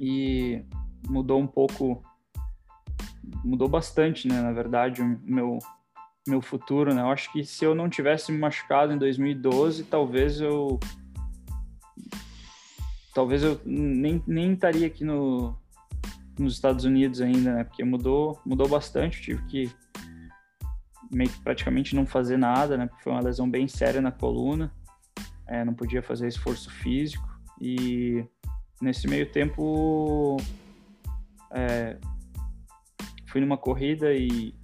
[0.00, 0.64] e
[1.06, 2.02] mudou um pouco,
[3.44, 4.40] mudou bastante, né?
[4.40, 5.58] Na verdade, o meu,
[6.26, 7.02] meu futuro, né?
[7.02, 10.80] Eu acho que se eu não tivesse me machucado em 2012, talvez eu
[13.16, 15.56] talvez eu nem, nem estaria aqui no,
[16.38, 17.64] nos Estados Unidos ainda, né?
[17.64, 19.22] Porque mudou, mudou bastante.
[19.22, 19.72] Tive que
[21.10, 22.86] meio que praticamente não fazer nada, né?
[22.86, 24.70] Porque foi uma lesão bem séria na coluna,
[25.46, 27.26] é, não podia fazer esforço físico
[27.58, 28.22] e
[28.82, 30.36] nesse meio tempo
[31.52, 31.96] é,
[33.28, 34.54] fui numa corrida e,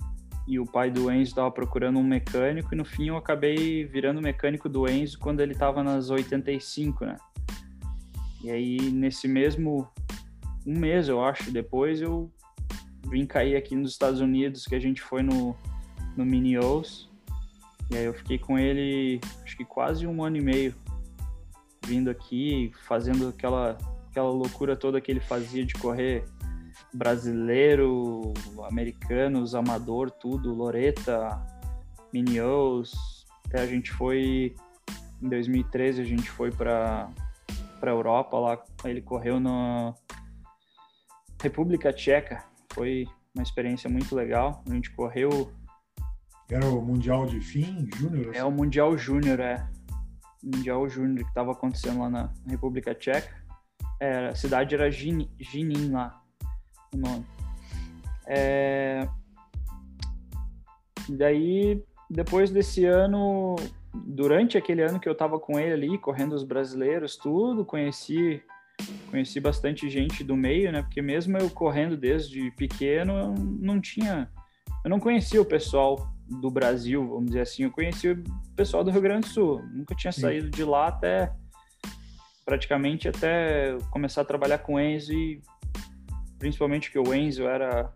[0.46, 4.20] e o pai do Enzo estava procurando um mecânico e no fim eu acabei virando
[4.20, 7.16] mecânico do Enzo quando ele estava nas 85, né?
[8.42, 9.88] E aí nesse mesmo
[10.66, 12.30] um mês eu acho depois eu
[13.08, 15.56] vim cair aqui nos Estados Unidos que a gente foi no
[16.16, 17.10] no Mini O's.
[17.90, 20.74] E aí eu fiquei com ele, acho que quase um ano e meio,
[21.84, 23.76] vindo aqui, fazendo aquela,
[24.08, 26.24] aquela loucura toda que ele fazia de correr
[26.92, 28.32] brasileiro,
[28.64, 31.38] americanos, amador, tudo, Loreta,
[32.12, 33.26] Mini O's.
[33.46, 34.54] Até a gente foi,
[35.20, 37.10] em 2013, a gente foi para
[37.82, 39.92] para Europa lá, ele correu na
[41.42, 42.44] República Tcheca.
[42.72, 44.62] Foi uma experiência muito legal.
[44.70, 45.52] A gente correu
[46.48, 48.28] era o Mundial de Fim Júnior?
[48.28, 48.38] Assim?
[48.38, 49.68] É o Mundial Júnior, é.
[50.44, 53.34] Mundial Júnior que estava acontecendo lá na República Tcheca.
[53.98, 56.22] É, a cidade era Ginin lá,
[56.94, 57.26] o nome.
[58.28, 59.08] É...
[61.08, 63.56] Daí, depois desse ano,
[63.94, 68.42] durante aquele ano que eu estava com ele ali, correndo os brasileiros, tudo, conheci
[69.10, 70.82] conheci bastante gente do meio, né?
[70.82, 74.28] Porque mesmo eu correndo desde pequeno, eu não tinha,
[74.84, 77.64] eu não conhecia o pessoal do Brasil, vamos dizer assim.
[77.64, 78.24] Eu conheci o
[78.56, 79.62] pessoal do Rio Grande do Sul.
[79.72, 81.32] Nunca tinha saído de lá até
[82.44, 85.40] praticamente até começar a trabalhar com o Enzo e
[86.38, 87.92] principalmente que o Enzo era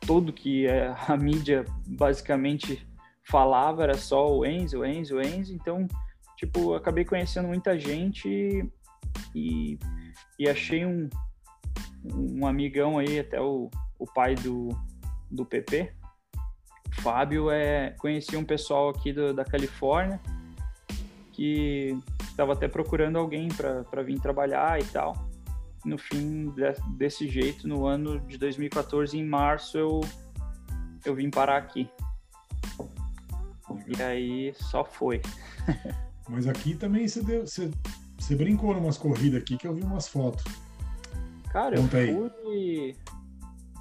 [0.00, 2.86] tudo que a mídia basicamente
[3.30, 5.54] falava era só o Enzo, o Enzo, o Enzo.
[5.54, 5.86] Então,
[6.36, 8.68] tipo, acabei conhecendo muita gente
[9.34, 9.78] e,
[10.38, 11.08] e achei um,
[12.04, 14.68] um amigão aí, até o, o pai do,
[15.30, 15.92] do PP,
[17.00, 20.20] Fábio é, conhecia um pessoal aqui do, da Califórnia
[21.32, 25.28] que estava até procurando alguém para vir trabalhar e tal.
[25.84, 30.00] No fim, de, desse jeito, no ano de 2014, em março, eu,
[31.04, 31.88] eu vim parar aqui.
[33.86, 35.20] E aí só foi.
[36.28, 37.70] Mas aqui também você, deu, você,
[38.18, 40.44] você brincou numas corridas aqui que eu vi umas fotos.
[41.50, 42.96] Cara, Conta eu fui.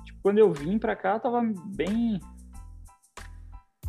[0.06, 2.20] Tipo, quando eu vim pra cá, tava bem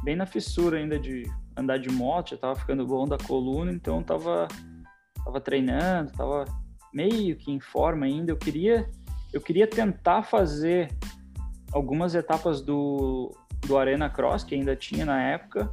[0.02, 1.24] bem na fissura ainda de
[1.56, 4.46] andar de moto, já tava ficando bom da coluna, então tava,
[5.24, 6.44] tava treinando, tava
[6.92, 8.32] meio que em forma ainda.
[8.32, 8.88] Eu queria,
[9.32, 10.96] eu queria tentar fazer
[11.72, 13.34] algumas etapas do,
[13.66, 15.72] do Arena Cross, que ainda tinha na época,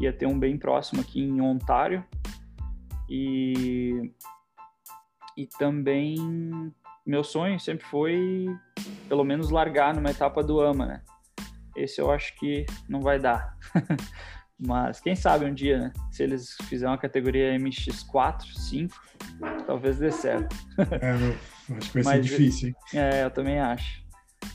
[0.00, 2.04] ia ter um bem próximo aqui em Ontário.
[3.08, 4.12] E,
[5.36, 6.72] e também
[7.08, 8.46] meu sonho sempre foi,
[9.08, 11.02] pelo menos, largar numa etapa do AMA, né?
[11.74, 13.56] Esse eu acho que não vai dar.
[14.60, 15.92] Mas quem sabe um dia, né?
[16.10, 18.94] Se eles fizerem uma categoria MX4, 5,
[19.66, 20.54] talvez dê certo.
[21.00, 22.74] É, acho que vai ser difícil, hein?
[22.92, 24.04] É, eu também acho.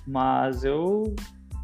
[0.06, 1.16] Mas eu,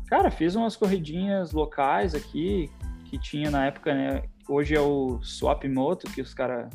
[0.08, 2.72] cara, fiz umas corridinhas locais aqui,
[3.10, 4.24] que tinha na época, né?
[4.48, 6.72] Hoje é o Swap Moto, que os caras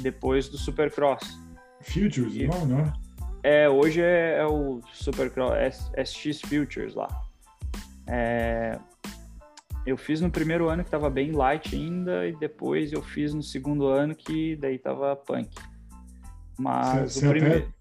[0.02, 1.40] depois do Supercross.
[1.82, 2.94] Futures, e, não, não é?
[3.44, 7.08] É, hoje é, é o Supercross SX Futures lá.
[8.08, 8.80] É,
[9.86, 13.44] eu fiz no primeiro ano que tava bem light ainda, e depois eu fiz no
[13.44, 15.50] segundo ano que daí tava punk.
[16.58, 17.74] Mas cê, o primeiro.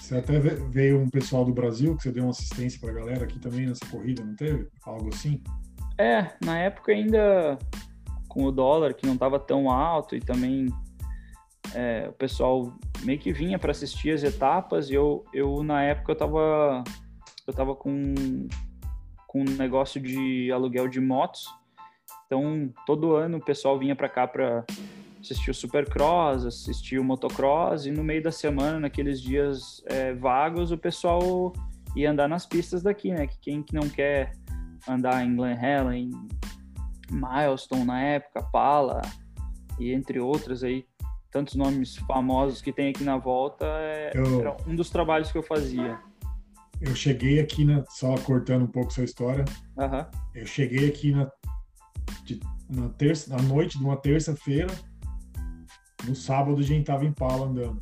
[0.00, 3.38] Você até veio um pessoal do Brasil que você deu uma assistência pra galera aqui
[3.38, 4.68] também nessa corrida, não teve?
[4.84, 5.42] Algo assim?
[5.98, 7.58] É, na época ainda
[8.28, 10.68] com o dólar que não tava tão alto e também
[11.74, 16.12] é, o pessoal meio que vinha para assistir as etapas e eu, eu na época
[16.12, 16.84] eu tava
[17.46, 18.14] eu tava com
[19.26, 21.46] com um negócio de aluguel de motos.
[22.26, 24.64] Então todo ano o pessoal vinha para cá para
[25.20, 30.70] assistir o Supercross assistir o motocross e no meio da semana naqueles dias é, vagos
[30.70, 31.52] o pessoal
[31.96, 33.26] ia andar nas pistas daqui né?
[33.26, 34.32] Que quem que não quer
[34.88, 36.10] andar em Glen Helen
[37.10, 39.02] Milestone na época Pala
[39.78, 40.87] e entre outras aí
[41.30, 45.38] tantos nomes famosos que tem aqui na volta, é, eu, era um dos trabalhos que
[45.38, 45.98] eu fazia.
[46.80, 49.44] Eu cheguei aqui, na, só cortando um pouco sua história,
[49.76, 50.06] uhum.
[50.34, 51.30] eu cheguei aqui na,
[52.24, 54.72] de, na, terça, na noite de uma terça-feira,
[56.06, 57.80] no sábado a gente tava em Pala andando.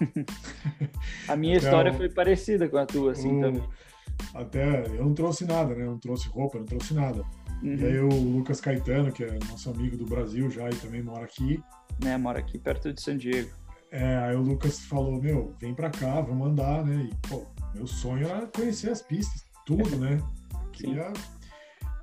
[1.28, 3.68] a minha até história foi parecida com a tua, assim, o, também.
[4.34, 5.82] Até, eu não trouxe nada, né?
[5.82, 7.24] Eu não trouxe roupa, não trouxe nada.
[7.62, 7.74] Uhum.
[7.74, 11.24] E aí o Lucas Caetano, que é nosso amigo do Brasil já e também mora
[11.24, 11.62] aqui,
[12.02, 12.16] né?
[12.16, 13.50] Mora aqui perto de San Diego.
[13.90, 17.08] É, aí o Lucas falou, meu, vem pra cá, vamos andar, né?
[17.10, 20.20] E, pô, meu sonho era conhecer as pistas, tudo, né?
[20.72, 21.12] Queria...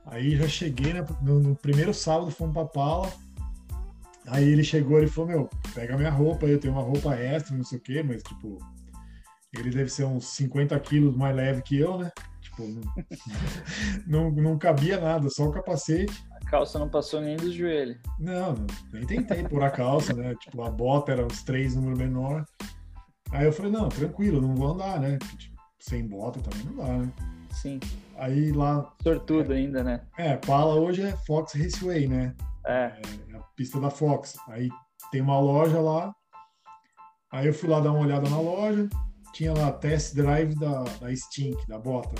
[0.06, 1.06] Aí já cheguei, né?
[1.22, 3.12] No, no, primeiro sábado fomos pra Pala.
[4.28, 7.64] Aí ele chegou e falou, meu, pega minha roupa, eu tenho uma roupa extra, não
[7.64, 8.58] sei o quê, mas tipo,
[9.54, 12.12] ele deve ser uns 50 quilos mais leve que eu, né?
[12.56, 12.82] Tipo,
[14.08, 16.14] não, não, cabia nada, só o capacete
[16.54, 17.98] calça não passou nem dos joelhos.
[18.20, 18.54] Não,
[18.92, 20.36] nem tentei pôr a calça, né?
[20.36, 22.46] Tipo, a bota era uns três números menor.
[23.32, 25.18] Aí eu falei, não, tranquilo, não vou andar, né?
[25.18, 27.12] Tipo, sem bota também não dá, né?
[27.50, 27.80] Sim.
[28.18, 28.94] Aí lá.
[29.02, 30.02] Sortudo é, ainda, né?
[30.16, 32.36] É, Pala hoje é Fox Raceway, né?
[32.68, 33.00] É.
[33.32, 33.36] é.
[33.36, 34.38] a pista da Fox.
[34.50, 34.70] Aí
[35.12, 36.14] tem uma loja lá.
[37.32, 38.88] Aí eu fui lá dar uma olhada na loja.
[39.34, 42.14] Tinha lá test drive da, da Stink, da bota.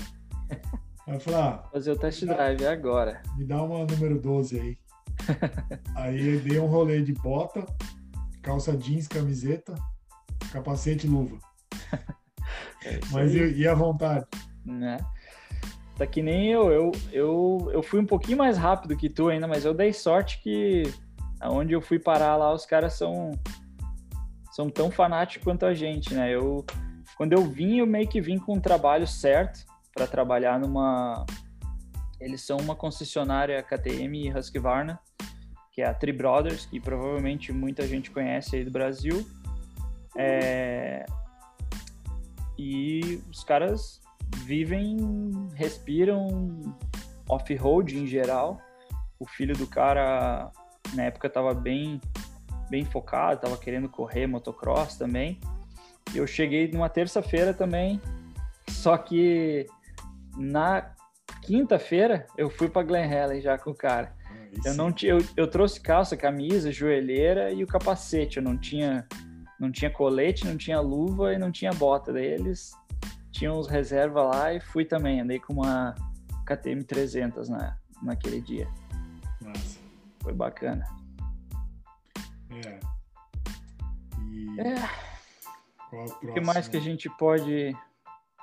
[1.06, 3.22] Aí eu falei, ah, fazer o test drive dá, agora.
[3.36, 4.78] Me dá uma número 12 aí.
[5.94, 7.64] aí dei um rolê de bota,
[8.42, 9.74] calça jeans, camiseta,
[10.50, 11.38] capacete e luva.
[12.84, 14.26] É Mas eu ia à vontade.
[14.64, 14.96] Né?
[15.96, 19.46] Tá que nem eu, eu, eu, eu fui um pouquinho mais rápido que tu ainda,
[19.46, 20.82] mas eu dei sorte que
[21.38, 23.30] aonde eu fui parar lá, os caras são
[24.52, 26.34] são tão fanáticos quanto a gente, né?
[26.34, 26.64] Eu
[27.16, 29.64] quando eu vim, eu meio que vim com o trabalho certo
[29.94, 31.24] para trabalhar numa.
[32.20, 34.98] Eles são uma concessionária KTM e Husqvarna,
[35.72, 39.26] que é a Tri Brothers, que provavelmente muita gente conhece aí do Brasil.
[40.16, 41.04] É...
[42.58, 44.00] E os caras
[44.44, 44.96] vivem,
[45.54, 46.60] respiram
[47.28, 48.60] off-road em geral.
[49.18, 50.50] O filho do cara,
[50.94, 52.00] na época, estava bem,
[52.70, 55.40] bem focado, estava querendo correr motocross também.
[56.14, 58.00] Eu cheguei numa terça-feira também,
[58.68, 59.66] só que
[60.36, 60.94] na
[61.42, 64.14] quinta-feira eu fui para Glen Helen já com o cara.
[64.64, 68.36] Eu não tinha, eu, eu, trouxe calça, camisa, joelheira e o capacete.
[68.36, 69.06] Eu não tinha,
[69.58, 72.12] não tinha colete, não tinha luva e não tinha bota.
[72.12, 72.72] Daí eles
[73.30, 75.20] tinham os reserva lá e fui também.
[75.20, 75.94] Andei com uma
[76.46, 78.68] KTM 300 na, naquele dia.
[79.40, 79.80] Nossa.
[80.20, 80.86] Foi bacana.
[82.50, 82.78] É.
[84.30, 84.60] E...
[84.60, 84.88] é.
[86.22, 87.76] o que mais que a gente pode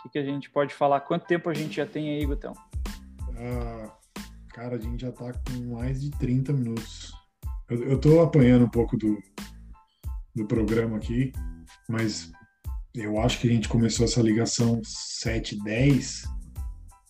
[0.02, 1.02] o que, que a gente pode falar?
[1.02, 2.54] Quanto tempo a gente já tem aí, Gutão?
[3.38, 3.94] Ah,
[4.50, 7.14] cara, a gente já tá com mais de 30 minutos.
[7.70, 9.22] Eu, eu tô apanhando um pouco do,
[10.36, 11.32] do programa aqui,
[11.88, 12.32] mas
[12.96, 16.24] eu acho que a gente começou essa ligação 7h10,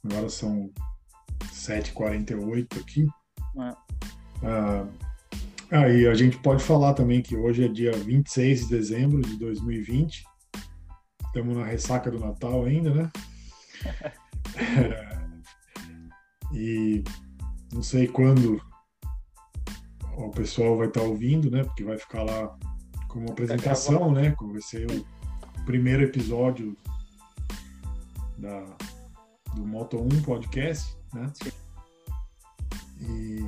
[0.04, 0.70] agora são
[1.54, 3.08] 7h48 aqui.
[3.58, 3.76] É.
[4.44, 4.88] Ah,
[5.72, 10.26] aí a gente pode falar também que hoje é dia 26 de dezembro de 2020.
[11.32, 13.12] Estamos na ressaca do Natal ainda, né?
[14.58, 15.18] é,
[16.54, 17.02] e
[17.72, 18.62] não sei quando
[20.18, 21.64] o pessoal vai estar ouvindo, né?
[21.64, 22.54] Porque vai ficar lá
[23.08, 24.32] como apresentação, né?
[24.32, 26.76] Como vai ser o primeiro episódio
[28.38, 28.66] da,
[29.56, 31.32] do Moto 1 Podcast, né?
[33.00, 33.40] E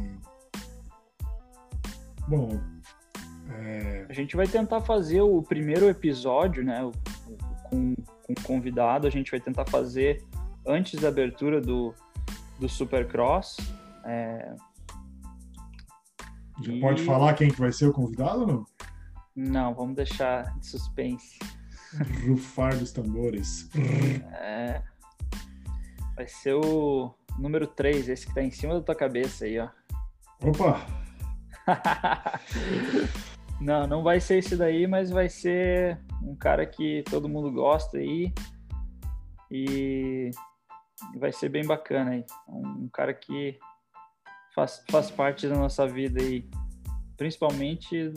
[2.29, 2.61] bom,
[3.49, 4.05] é...
[4.09, 6.79] a gente vai tentar fazer o primeiro episódio, né?
[7.73, 10.23] Com, com convidado, a gente vai tentar fazer
[10.65, 11.93] antes da abertura do,
[12.59, 13.57] do Supercross.
[14.05, 14.55] É...
[16.61, 16.79] Já e...
[16.79, 18.65] pode falar quem que vai ser o convidado ou não?
[19.35, 21.39] Não, vamos deixar de suspense.
[22.27, 23.67] Rufar dos tambores.
[23.75, 24.81] É...
[26.15, 29.69] Vai ser o número 3, esse que tá em cima da tua cabeça aí, ó.
[30.43, 30.85] Opa!
[33.63, 37.97] não, não vai ser esse daí, mas vai ser um cara que todo mundo gosta
[37.97, 38.33] aí.
[39.49, 40.29] E
[41.17, 42.25] vai ser bem bacana aí.
[42.47, 43.57] Um cara que
[44.53, 46.45] faz, faz parte da nossa vida aí.
[47.15, 48.11] Principalmente.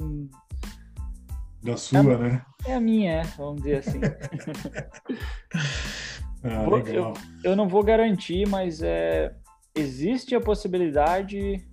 [1.63, 2.45] Da sua, é, né?
[2.67, 4.01] É a minha, é, vamos dizer assim.
[6.43, 9.33] ah, vou, eu, eu, não vou garantir, mas é,
[9.75, 11.65] existe a possibilidade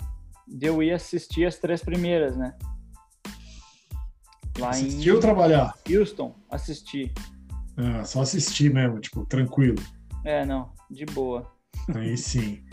[0.48, 2.56] de eu ir assistir as três primeiras, né?
[4.60, 5.74] Lá assistir em trabalhar?
[5.90, 7.12] Houston, assistir.
[7.76, 9.82] Ah, só assistir mesmo, tipo, tranquilo.
[10.24, 11.52] É, não, de boa.
[11.94, 12.64] Aí sim.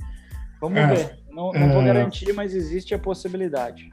[0.61, 1.19] Vamos é, ver.
[1.31, 3.89] Não, não é, vou garantir, mas existe a possibilidade.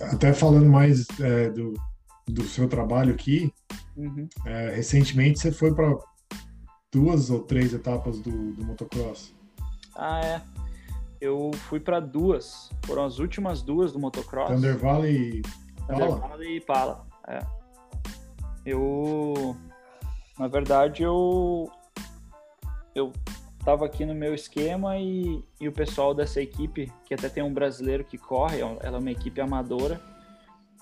[0.00, 1.74] Até falando mais é, do,
[2.26, 3.52] do seu trabalho aqui,
[3.96, 4.28] uhum.
[4.46, 5.94] É, recentemente você foi para
[6.90, 9.34] duas ou três etapas do, do motocross.
[9.94, 10.42] Ah, é.
[11.20, 12.70] Eu fui para duas.
[12.84, 14.50] Foram as últimas duas do motocross.
[14.50, 15.42] Thunder Valley
[15.98, 16.44] Pala?
[16.44, 17.40] E Pala, é.
[18.64, 19.56] Eu...
[20.38, 21.70] Na verdade, eu...
[22.94, 23.12] Eu
[23.64, 27.52] tava aqui no meu esquema e, e o pessoal dessa equipe, que até tem um
[27.52, 30.00] brasileiro que corre, ela é uma equipe amadora,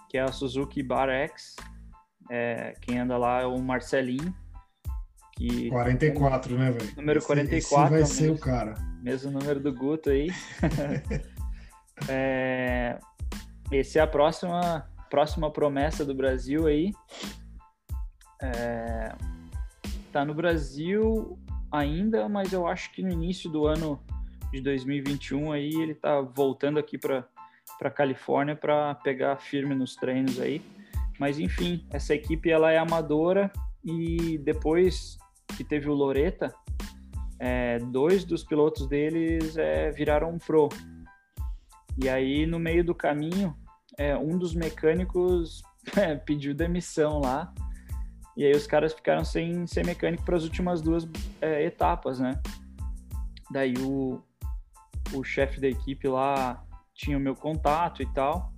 [0.09, 1.57] que é a Suzuki Bar X.
[2.29, 4.35] É, quem anda lá é o Marcelinho.
[5.37, 6.96] Que 44, né, velho?
[6.96, 7.57] Número 44.
[7.57, 8.75] Esse vai ser mesmo, o cara.
[9.03, 10.29] Mesmo número do Guto aí.
[12.09, 12.99] é,
[13.70, 16.92] esse é a próxima, próxima promessa do Brasil aí.
[18.40, 19.12] É,
[20.12, 21.38] tá no Brasil
[21.70, 24.01] ainda, mas eu acho que no início do ano
[24.51, 27.27] de 2021 aí ele tá voltando aqui para
[27.79, 30.61] para Califórnia para pegar firme nos treinos aí.
[31.18, 33.51] Mas enfim, essa equipe ela é amadora
[33.83, 35.16] e depois
[35.57, 36.55] que teve o Loreta,
[37.38, 40.68] é, dois dos pilotos deles é, viraram pro.
[41.96, 43.57] E aí no meio do caminho,
[44.00, 45.62] é, um dos mecânicos
[45.94, 47.52] é, pediu demissão lá
[48.34, 51.06] e aí os caras ficaram sem ser mecânico para as últimas duas
[51.42, 52.40] é, etapas, né?
[53.50, 54.22] Daí o,
[55.12, 58.50] o chefe da equipe lá tinha o meu contato e tal,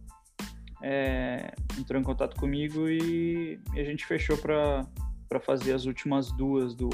[0.81, 6.76] é, entrou em contato comigo e, e a gente fechou para fazer as últimas duas
[6.76, 6.90] do,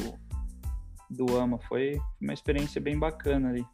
[1.10, 1.58] do AMA.
[1.68, 3.66] Foi uma experiência bem bacana ali.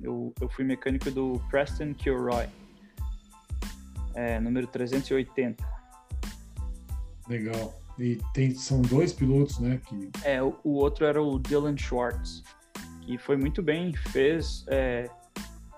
[0.00, 2.46] Eu, eu fui mecânico do Preston Kilroy,
[4.20, 5.64] é, número 380.
[7.28, 7.74] Legal.
[7.98, 9.80] E tem, são dois pilotos, né?
[9.86, 10.10] Que...
[10.24, 12.42] É, o, o outro era o Dylan Schwartz,
[13.02, 15.08] que foi muito bem, fez, é,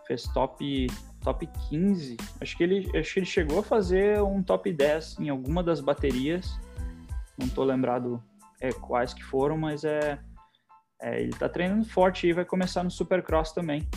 [0.07, 0.87] fez top,
[1.21, 2.17] top 15.
[2.41, 5.81] Acho que, ele, acho que ele chegou a fazer um top 10 em alguma das
[5.81, 6.59] baterias.
[7.39, 8.23] Não tô lembrado
[8.61, 10.19] é, quais que foram, mas é,
[11.01, 13.89] é, ele tá treinando forte e vai começar no Supercross também.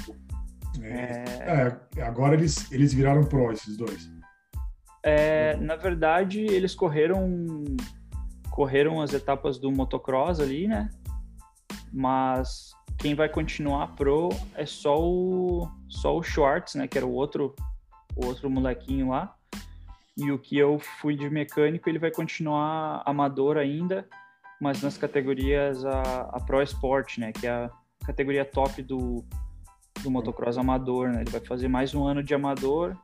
[0.81, 4.14] É, é, agora eles, eles viraram pro, esses dois.
[5.07, 7.63] É, na verdade, eles correram
[8.49, 10.89] correram as etapas do motocross ali, né?
[11.93, 16.87] Mas quem vai continuar pro é só o só o Schwartz, né?
[16.87, 17.53] Que era o outro
[18.15, 19.35] o outro molequinho lá.
[20.17, 24.07] E o que eu fui de mecânico, ele vai continuar amador ainda,
[24.59, 27.31] mas nas categorias a, a Pro Sport, né?
[27.31, 27.69] Que é a
[28.07, 29.23] categoria top do,
[30.01, 31.21] do motocross amador, né?
[31.21, 32.97] Ele vai fazer mais um ano de amador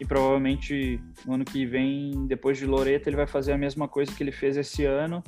[0.00, 4.12] e provavelmente no ano que vem, depois de Loreto, ele vai fazer a mesma coisa
[4.12, 5.22] que ele fez esse ano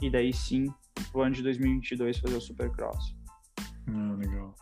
[0.00, 0.66] e daí sim,
[1.14, 3.16] no ano de 2022 fazer o Supercross.
[3.88, 4.54] Ah, legal.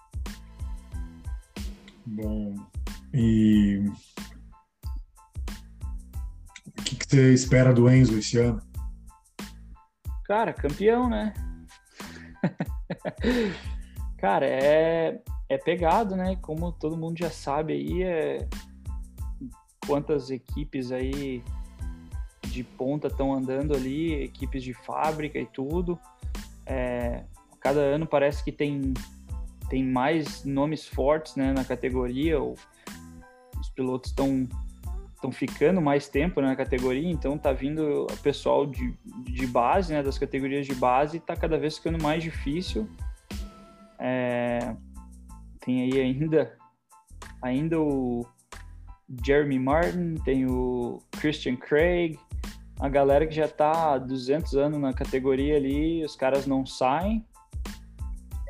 [2.07, 2.55] Bom,
[3.13, 3.85] e
[6.67, 8.61] o que, que você espera do Enzo esse ano?
[10.25, 11.35] Cara, campeão, né?
[14.19, 16.37] Cara, é, é pegado, né?
[16.37, 18.49] Como todo mundo já sabe aí, é
[19.91, 21.43] quantas equipes aí
[22.47, 25.99] de ponta estão andando ali, equipes de fábrica e tudo.
[26.65, 27.25] É,
[27.59, 28.95] cada ano parece que tem,
[29.69, 32.55] tem mais nomes fortes né, na categoria, ou
[33.61, 34.49] os pilotos estão
[35.17, 40.03] estão ficando mais tempo na categoria, então tá vindo o pessoal de, de base, né,
[40.03, 42.89] das categorias de base, está cada vez ficando mais difícil.
[43.99, 44.75] É,
[45.59, 46.57] tem aí ainda,
[47.43, 48.25] ainda o
[49.25, 52.19] Jeremy Martin, tem o Christian Craig,
[52.79, 57.27] a galera que já tá há 200 anos na categoria ali, os caras não saem.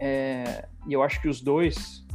[0.00, 2.06] É, e eu acho que os dois,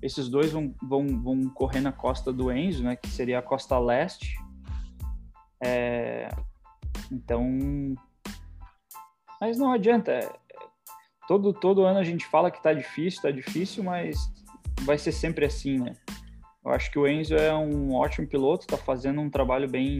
[0.00, 3.78] esses dois vão, vão, vão correr na costa do Enzo, né, que seria a costa
[3.78, 4.38] leste.
[5.60, 6.28] É,
[7.10, 7.42] então,
[9.40, 10.32] mas não adianta.
[11.26, 14.16] Todo, todo ano a gente fala que tá difícil, tá difícil, mas
[14.82, 15.96] vai ser sempre assim, né?
[16.66, 19.98] Eu acho que o Enzo é um ótimo piloto, tá fazendo um trabalho bem,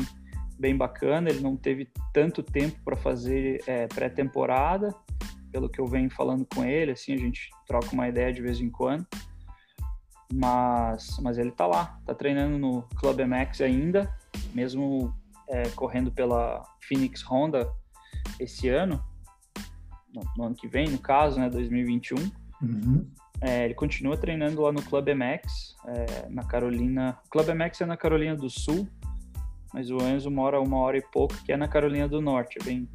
[0.59, 1.31] bem bacana.
[1.31, 4.93] Ele não teve tanto tempo para fazer é, pré-temporada,
[5.53, 8.61] pelo que eu venho falando com ele, assim, a gente troca uma ideia de vez
[8.61, 9.07] em quando.
[10.35, 14.12] Mas, mas ele tá lá, tá treinando no Club MX ainda,
[14.53, 15.14] mesmo
[15.49, 17.73] é, correndo pela Phoenix Honda
[18.41, 19.01] esse ano,
[20.12, 22.19] no, no, ano que vem, no caso, né, 2021.
[22.61, 23.09] Uhum.
[23.41, 27.18] É, ele continua treinando lá no Club MX, é, na Carolina.
[27.26, 28.89] O Club MX é na Carolina do Sul,
[29.72, 32.64] mas o Enzo mora uma hora e pouco, que é na Carolina do Norte, é
[32.64, 32.89] bem,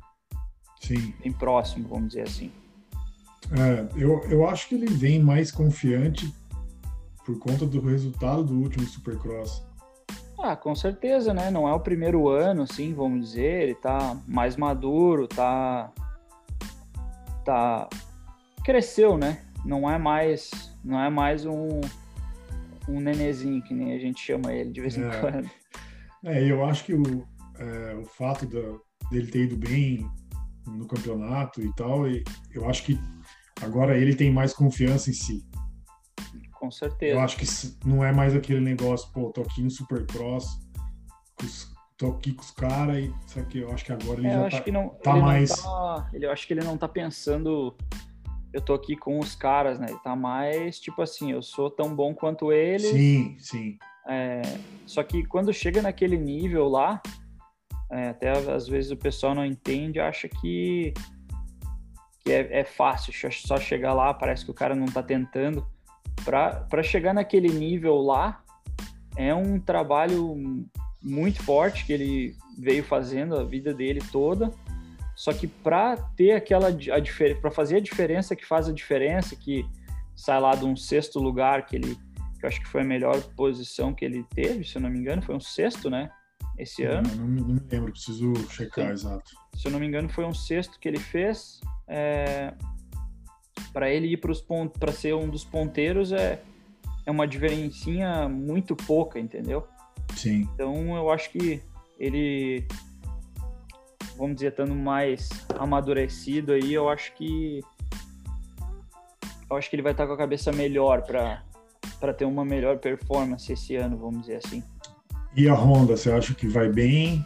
[0.82, 1.14] Sim.
[1.22, 2.52] bem próximo, vamos dizer assim.
[3.52, 6.34] É, eu, eu acho que ele vem mais confiante
[7.26, 9.64] por conta do resultado do último Supercross.
[10.40, 11.52] Ah, com certeza, né?
[11.52, 13.64] Não é o primeiro ano, assim, vamos dizer.
[13.64, 15.92] Ele tá mais maduro, tá.
[17.46, 17.88] tá.
[18.64, 19.44] cresceu, né?
[19.66, 20.52] Não é mais.
[20.84, 21.82] Não é mais um.
[22.88, 25.20] um nenezinho, que nem a gente chama ele de vez em É.
[25.20, 25.50] quando.
[26.26, 27.28] É, eu acho que o,
[27.60, 28.78] é, o fato da-
[29.10, 30.10] dele ter ido bem
[30.68, 33.00] no campeonato e tal, e eu acho que
[33.62, 35.46] agora ele tem mais confiança em si.
[36.54, 37.20] Com Eu certeza.
[37.22, 37.46] acho que
[37.88, 40.60] não é mais aquele negócio, pô, tô aqui no Supercross,
[41.44, 44.36] os- tô aqui com os caras e isso aqui, eu acho que agora ele É,
[44.36, 44.90] eu já acho tá, que não.
[44.90, 47.76] tá ele mais- tá, ele, eu acho que ele não tá pensando.
[48.54, 49.88] Eu tô aqui com os caras, né?
[49.90, 52.88] Ele tá mais tipo assim, eu sou tão bom quanto eles.
[52.88, 53.78] Sim, sim.
[54.08, 54.42] É,
[54.86, 57.02] só que quando chega naquele nível lá,
[57.92, 60.94] é, até às vezes o pessoal não entende, acha que,
[62.24, 65.66] que é, é fácil, só chegar lá, parece que o cara não tá tentando.
[66.24, 68.44] Para chegar naquele nível lá,
[69.16, 70.36] é um trabalho
[71.04, 74.52] muito forte que ele veio fazendo a vida dele toda.
[75.22, 79.64] Só que para ter aquela a para fazer a diferença que faz a diferença, que
[80.16, 81.96] sai lá de um sexto lugar que ele
[82.40, 84.98] que eu acho que foi a melhor posição que ele teve, se eu não me
[84.98, 86.10] engano, foi um sexto, né?
[86.58, 87.08] Esse ano.
[87.10, 88.94] Não, não me- não me lembro, preciso checar Sim.
[88.94, 89.32] exato.
[89.56, 91.62] Se eu não me engano, foi um sexto que ele fez.
[91.88, 92.56] É...
[93.72, 96.42] Para ele ir para os pontos, para ser um dos ponteiros é
[97.06, 99.68] é uma diferencinha muito pouca, entendeu?
[100.16, 100.50] Sim.
[100.56, 101.62] Então eu acho que
[102.00, 102.66] ele,
[104.22, 107.60] vamos dizer, estando mais amadurecido aí, eu acho que
[109.50, 111.44] eu acho que ele vai estar com a cabeça melhor para
[112.00, 114.64] para ter uma melhor performance esse ano, vamos dizer assim.
[115.36, 117.26] E a Honda, você acha que vai bem?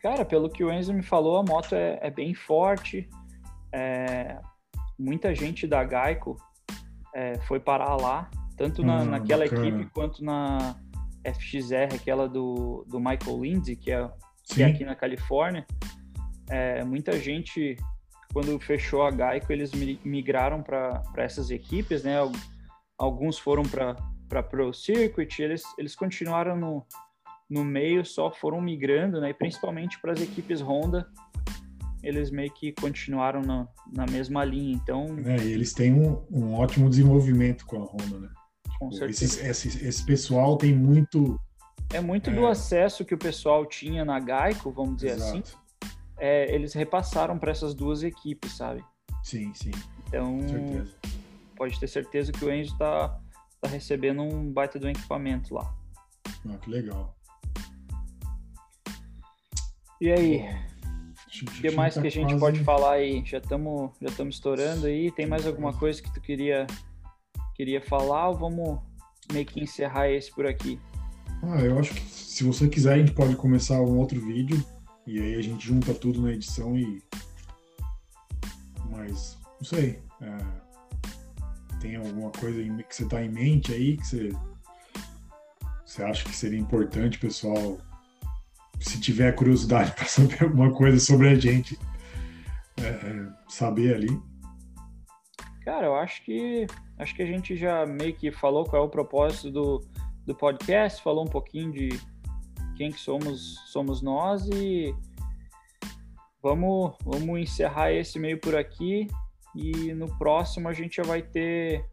[0.00, 3.08] Cara, pelo que o Enzo me falou, a moto é, é bem forte.
[3.72, 4.38] é,
[4.98, 6.36] muita gente da Geico
[7.14, 9.66] é, foi parar lá, tanto na, Ah, naquela bacana.
[9.66, 10.76] equipe quanto na
[11.24, 14.08] FXR, aquela do, do Michael Lindsay, que é,
[14.44, 15.66] que é aqui na Califórnia.
[16.48, 17.76] É, muita gente,
[18.32, 22.18] quando fechou a Geico, eles mi- migraram para essas equipes, né?
[22.18, 22.32] Al-
[22.98, 26.86] Alguns foram para Pro Circuit, eles, eles continuaram no,
[27.50, 29.30] no meio, só foram migrando, né?
[29.30, 31.08] E principalmente para as equipes Honda,
[32.02, 34.74] eles meio que continuaram na, na mesma linha.
[34.74, 38.28] Então, É, e eles têm um, um ótimo desenvolvimento com a Honda, né?
[38.78, 39.24] com Pô, certeza.
[39.24, 41.40] Esse, esse, esse pessoal tem muito.
[41.92, 42.50] É muito do É.
[42.52, 45.42] acesso que o pessoal tinha na Geico, vamos dizer assim.
[46.24, 48.84] É, eles repassaram para essas duas equipes, sabe?
[49.24, 49.72] Sim, sim,
[50.06, 50.38] Então,
[51.56, 53.20] pode ter certeza que o Enzo está
[53.60, 55.74] tá recebendo um baita do equipamento lá.
[56.48, 57.16] Ah, que legal.
[60.00, 60.48] E aí,
[61.42, 63.24] o que mais tá que a gente quase- pode falar aí?
[63.26, 65.10] Já estamos já estourando aí.
[65.10, 66.68] Tem mais alguma coisa que tu queria
[67.56, 68.78] queria falar ou vamos
[69.32, 70.78] meio que encerrar esse por aqui?
[71.42, 74.64] Ah, eu acho que se você quiser, a gente pode começar um outro vídeo
[75.06, 77.02] e aí a gente junta tudo na edição e.
[78.90, 80.00] Mas, não sei.
[80.20, 80.62] É...
[81.80, 84.30] Tem alguma coisa que você está em mente aí que você,
[85.84, 87.78] você acha que seria importante, pessoal?
[88.78, 91.76] Se tiver curiosidade para saber alguma coisa sobre a gente,
[92.76, 94.20] é, é, saber ali.
[95.64, 96.66] Cara, eu acho que
[96.98, 99.84] acho que a gente já meio que falou qual é o propósito do,
[100.24, 102.00] do podcast, falou um pouquinho de
[102.82, 104.92] quem que somos somos nós e
[106.42, 109.06] vamos vamos encerrar esse meio por aqui
[109.54, 111.88] e no próximo a gente já vai ter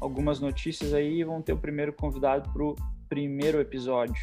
[0.00, 2.76] algumas notícias aí vão ter o primeiro convidado para o
[3.08, 4.22] primeiro episódio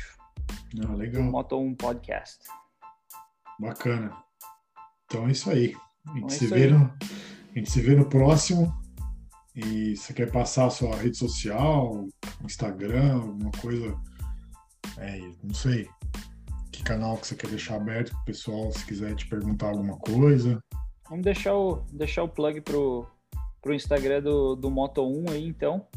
[0.88, 1.22] ah, legal.
[1.22, 2.40] do Moto 1 Podcast.
[3.60, 4.16] Bacana.
[5.06, 5.76] Então é isso aí.
[6.08, 8.74] A gente, então é se, vê no, a gente se vê no próximo.
[9.54, 12.08] E você quer passar a sua rede social,
[12.44, 13.98] Instagram, alguma coisa?
[14.98, 15.88] É, não sei.
[16.72, 19.98] Que canal que você quer deixar aberto para o pessoal, se quiser te perguntar alguma
[19.98, 20.60] coisa.
[21.10, 23.08] Vamos deixar o, deixar o plug pro,
[23.62, 25.88] pro Instagram do, do Moto1 aí, então.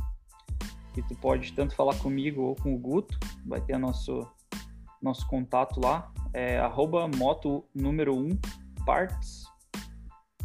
[0.96, 3.18] E tu pode tanto falar comigo ou com o Guto.
[3.46, 4.26] Vai ter nosso,
[5.00, 6.12] nosso contato lá.
[6.32, 8.38] É arroba moto número 1
[8.84, 9.44] parts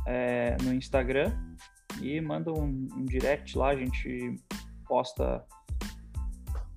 [0.07, 1.35] é, no Instagram.
[2.01, 4.35] E manda um, um direct lá, a gente
[4.87, 5.45] posta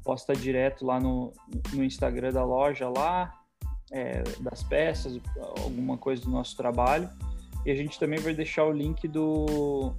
[0.06, 1.32] posta direto lá no,
[1.72, 3.34] no Instagram da loja lá,
[3.90, 5.20] é, das peças,
[5.64, 7.10] alguma coisa do nosso trabalho.
[7.64, 9.92] E a gente também vai deixar o link do,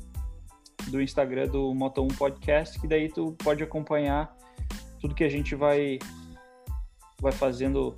[0.88, 4.34] do Instagram do Moto1 Podcast, que daí tu pode acompanhar
[5.02, 6.00] tudo que a gente vai,
[7.20, 7.94] vai fazendo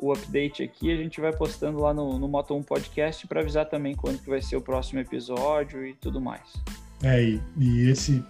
[0.00, 3.94] o update aqui, a gente vai postando lá no, no Moto1 Podcast para avisar também
[3.94, 6.54] quando que vai ser o próximo episódio e tudo mais.
[7.02, 8.24] É, e, e esse,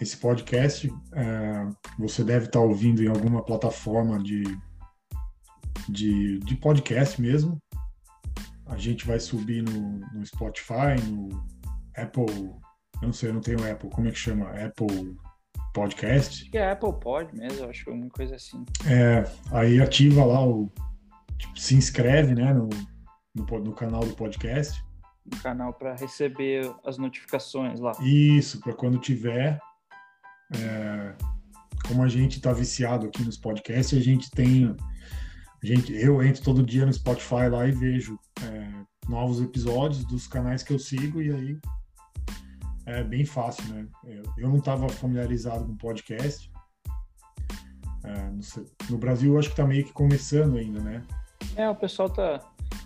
[0.00, 1.68] esse podcast é,
[1.98, 4.42] você deve estar tá ouvindo em alguma plataforma de,
[5.88, 7.58] de, de podcast mesmo.
[8.66, 11.28] A gente vai subir no, no Spotify, no
[11.96, 12.26] Apple.
[13.00, 13.90] Eu não sei, eu não tenho Apple.
[13.90, 14.50] Como é que chama?
[14.50, 15.16] Apple
[15.72, 16.42] Podcast?
[16.42, 18.64] Acho que é Apple Pod mesmo, acho que é uma coisa assim.
[18.86, 20.70] É, aí ativa lá o.
[21.38, 22.68] Tipo, se inscreve, né, no,
[23.34, 24.84] no, no canal do podcast.
[25.24, 27.92] No canal para receber as notificações lá.
[28.00, 29.60] Isso, para quando tiver.
[30.54, 31.14] É,
[31.86, 34.74] como a gente está viciado aqui nos podcasts, a gente tem
[35.62, 38.68] gente, eu entro todo dia no Spotify lá e vejo é,
[39.08, 41.58] novos episódios dos canais que eu sigo e aí
[42.86, 43.86] é bem fácil, né?
[44.38, 46.50] Eu não estava familiarizado com podcast.
[48.04, 48.30] É,
[48.88, 51.02] no Brasil, eu acho que está meio que começando ainda, né?
[51.56, 52.40] É, o pessoal tá.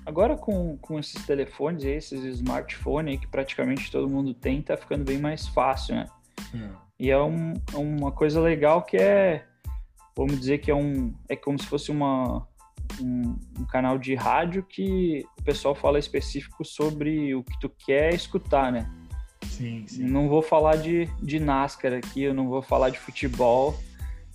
[0.07, 5.05] Agora com, com esses telefones e esses smartphones que praticamente todo mundo tem, tá ficando
[5.05, 6.07] bem mais fácil, né?
[6.55, 6.90] É.
[7.01, 9.47] E é um, uma coisa legal que é,
[10.15, 12.47] vamos dizer que é um, é como se fosse uma,
[13.01, 18.13] um, um, canal de rádio que o pessoal fala específico sobre o que tu quer
[18.13, 18.93] escutar, né?
[19.47, 20.05] Sim, sim.
[20.05, 23.75] Não vou falar de, de NASCAR aqui, eu não vou falar de futebol,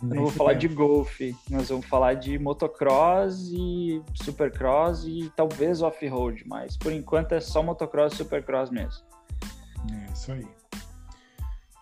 [0.02, 5.84] eu não vou falar de golfe, nós vamos falar de motocross e supercross e talvez
[5.84, 9.04] off-road, mas por enquanto é só motocross e supercross mesmo.
[9.94, 10.65] É isso aí.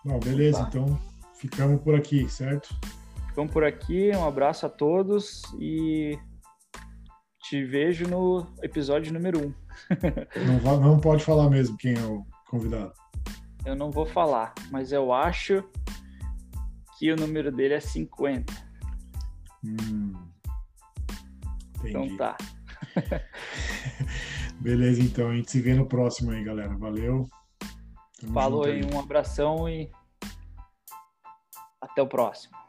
[0.04, 0.68] Bom, beleza, tá.
[0.68, 0.98] então
[1.34, 2.74] ficamos por aqui, certo?
[3.28, 6.18] Ficamos por aqui, um abraço a todos e
[7.40, 9.42] te vejo no episódio número 1.
[9.44, 9.54] Um.
[10.62, 12.92] não, não pode falar mesmo quem é o convidado.
[13.64, 15.64] Eu não vou falar, mas eu acho
[16.98, 18.52] que o número dele é 50.
[19.64, 20.12] Hum,
[21.82, 22.36] então tá.
[24.60, 25.30] Beleza, então.
[25.30, 26.76] A gente se vê no próximo aí, galera.
[26.76, 27.28] Valeu.
[28.24, 29.90] Tamo Falou aí, um abração e
[31.80, 32.63] até o próximo.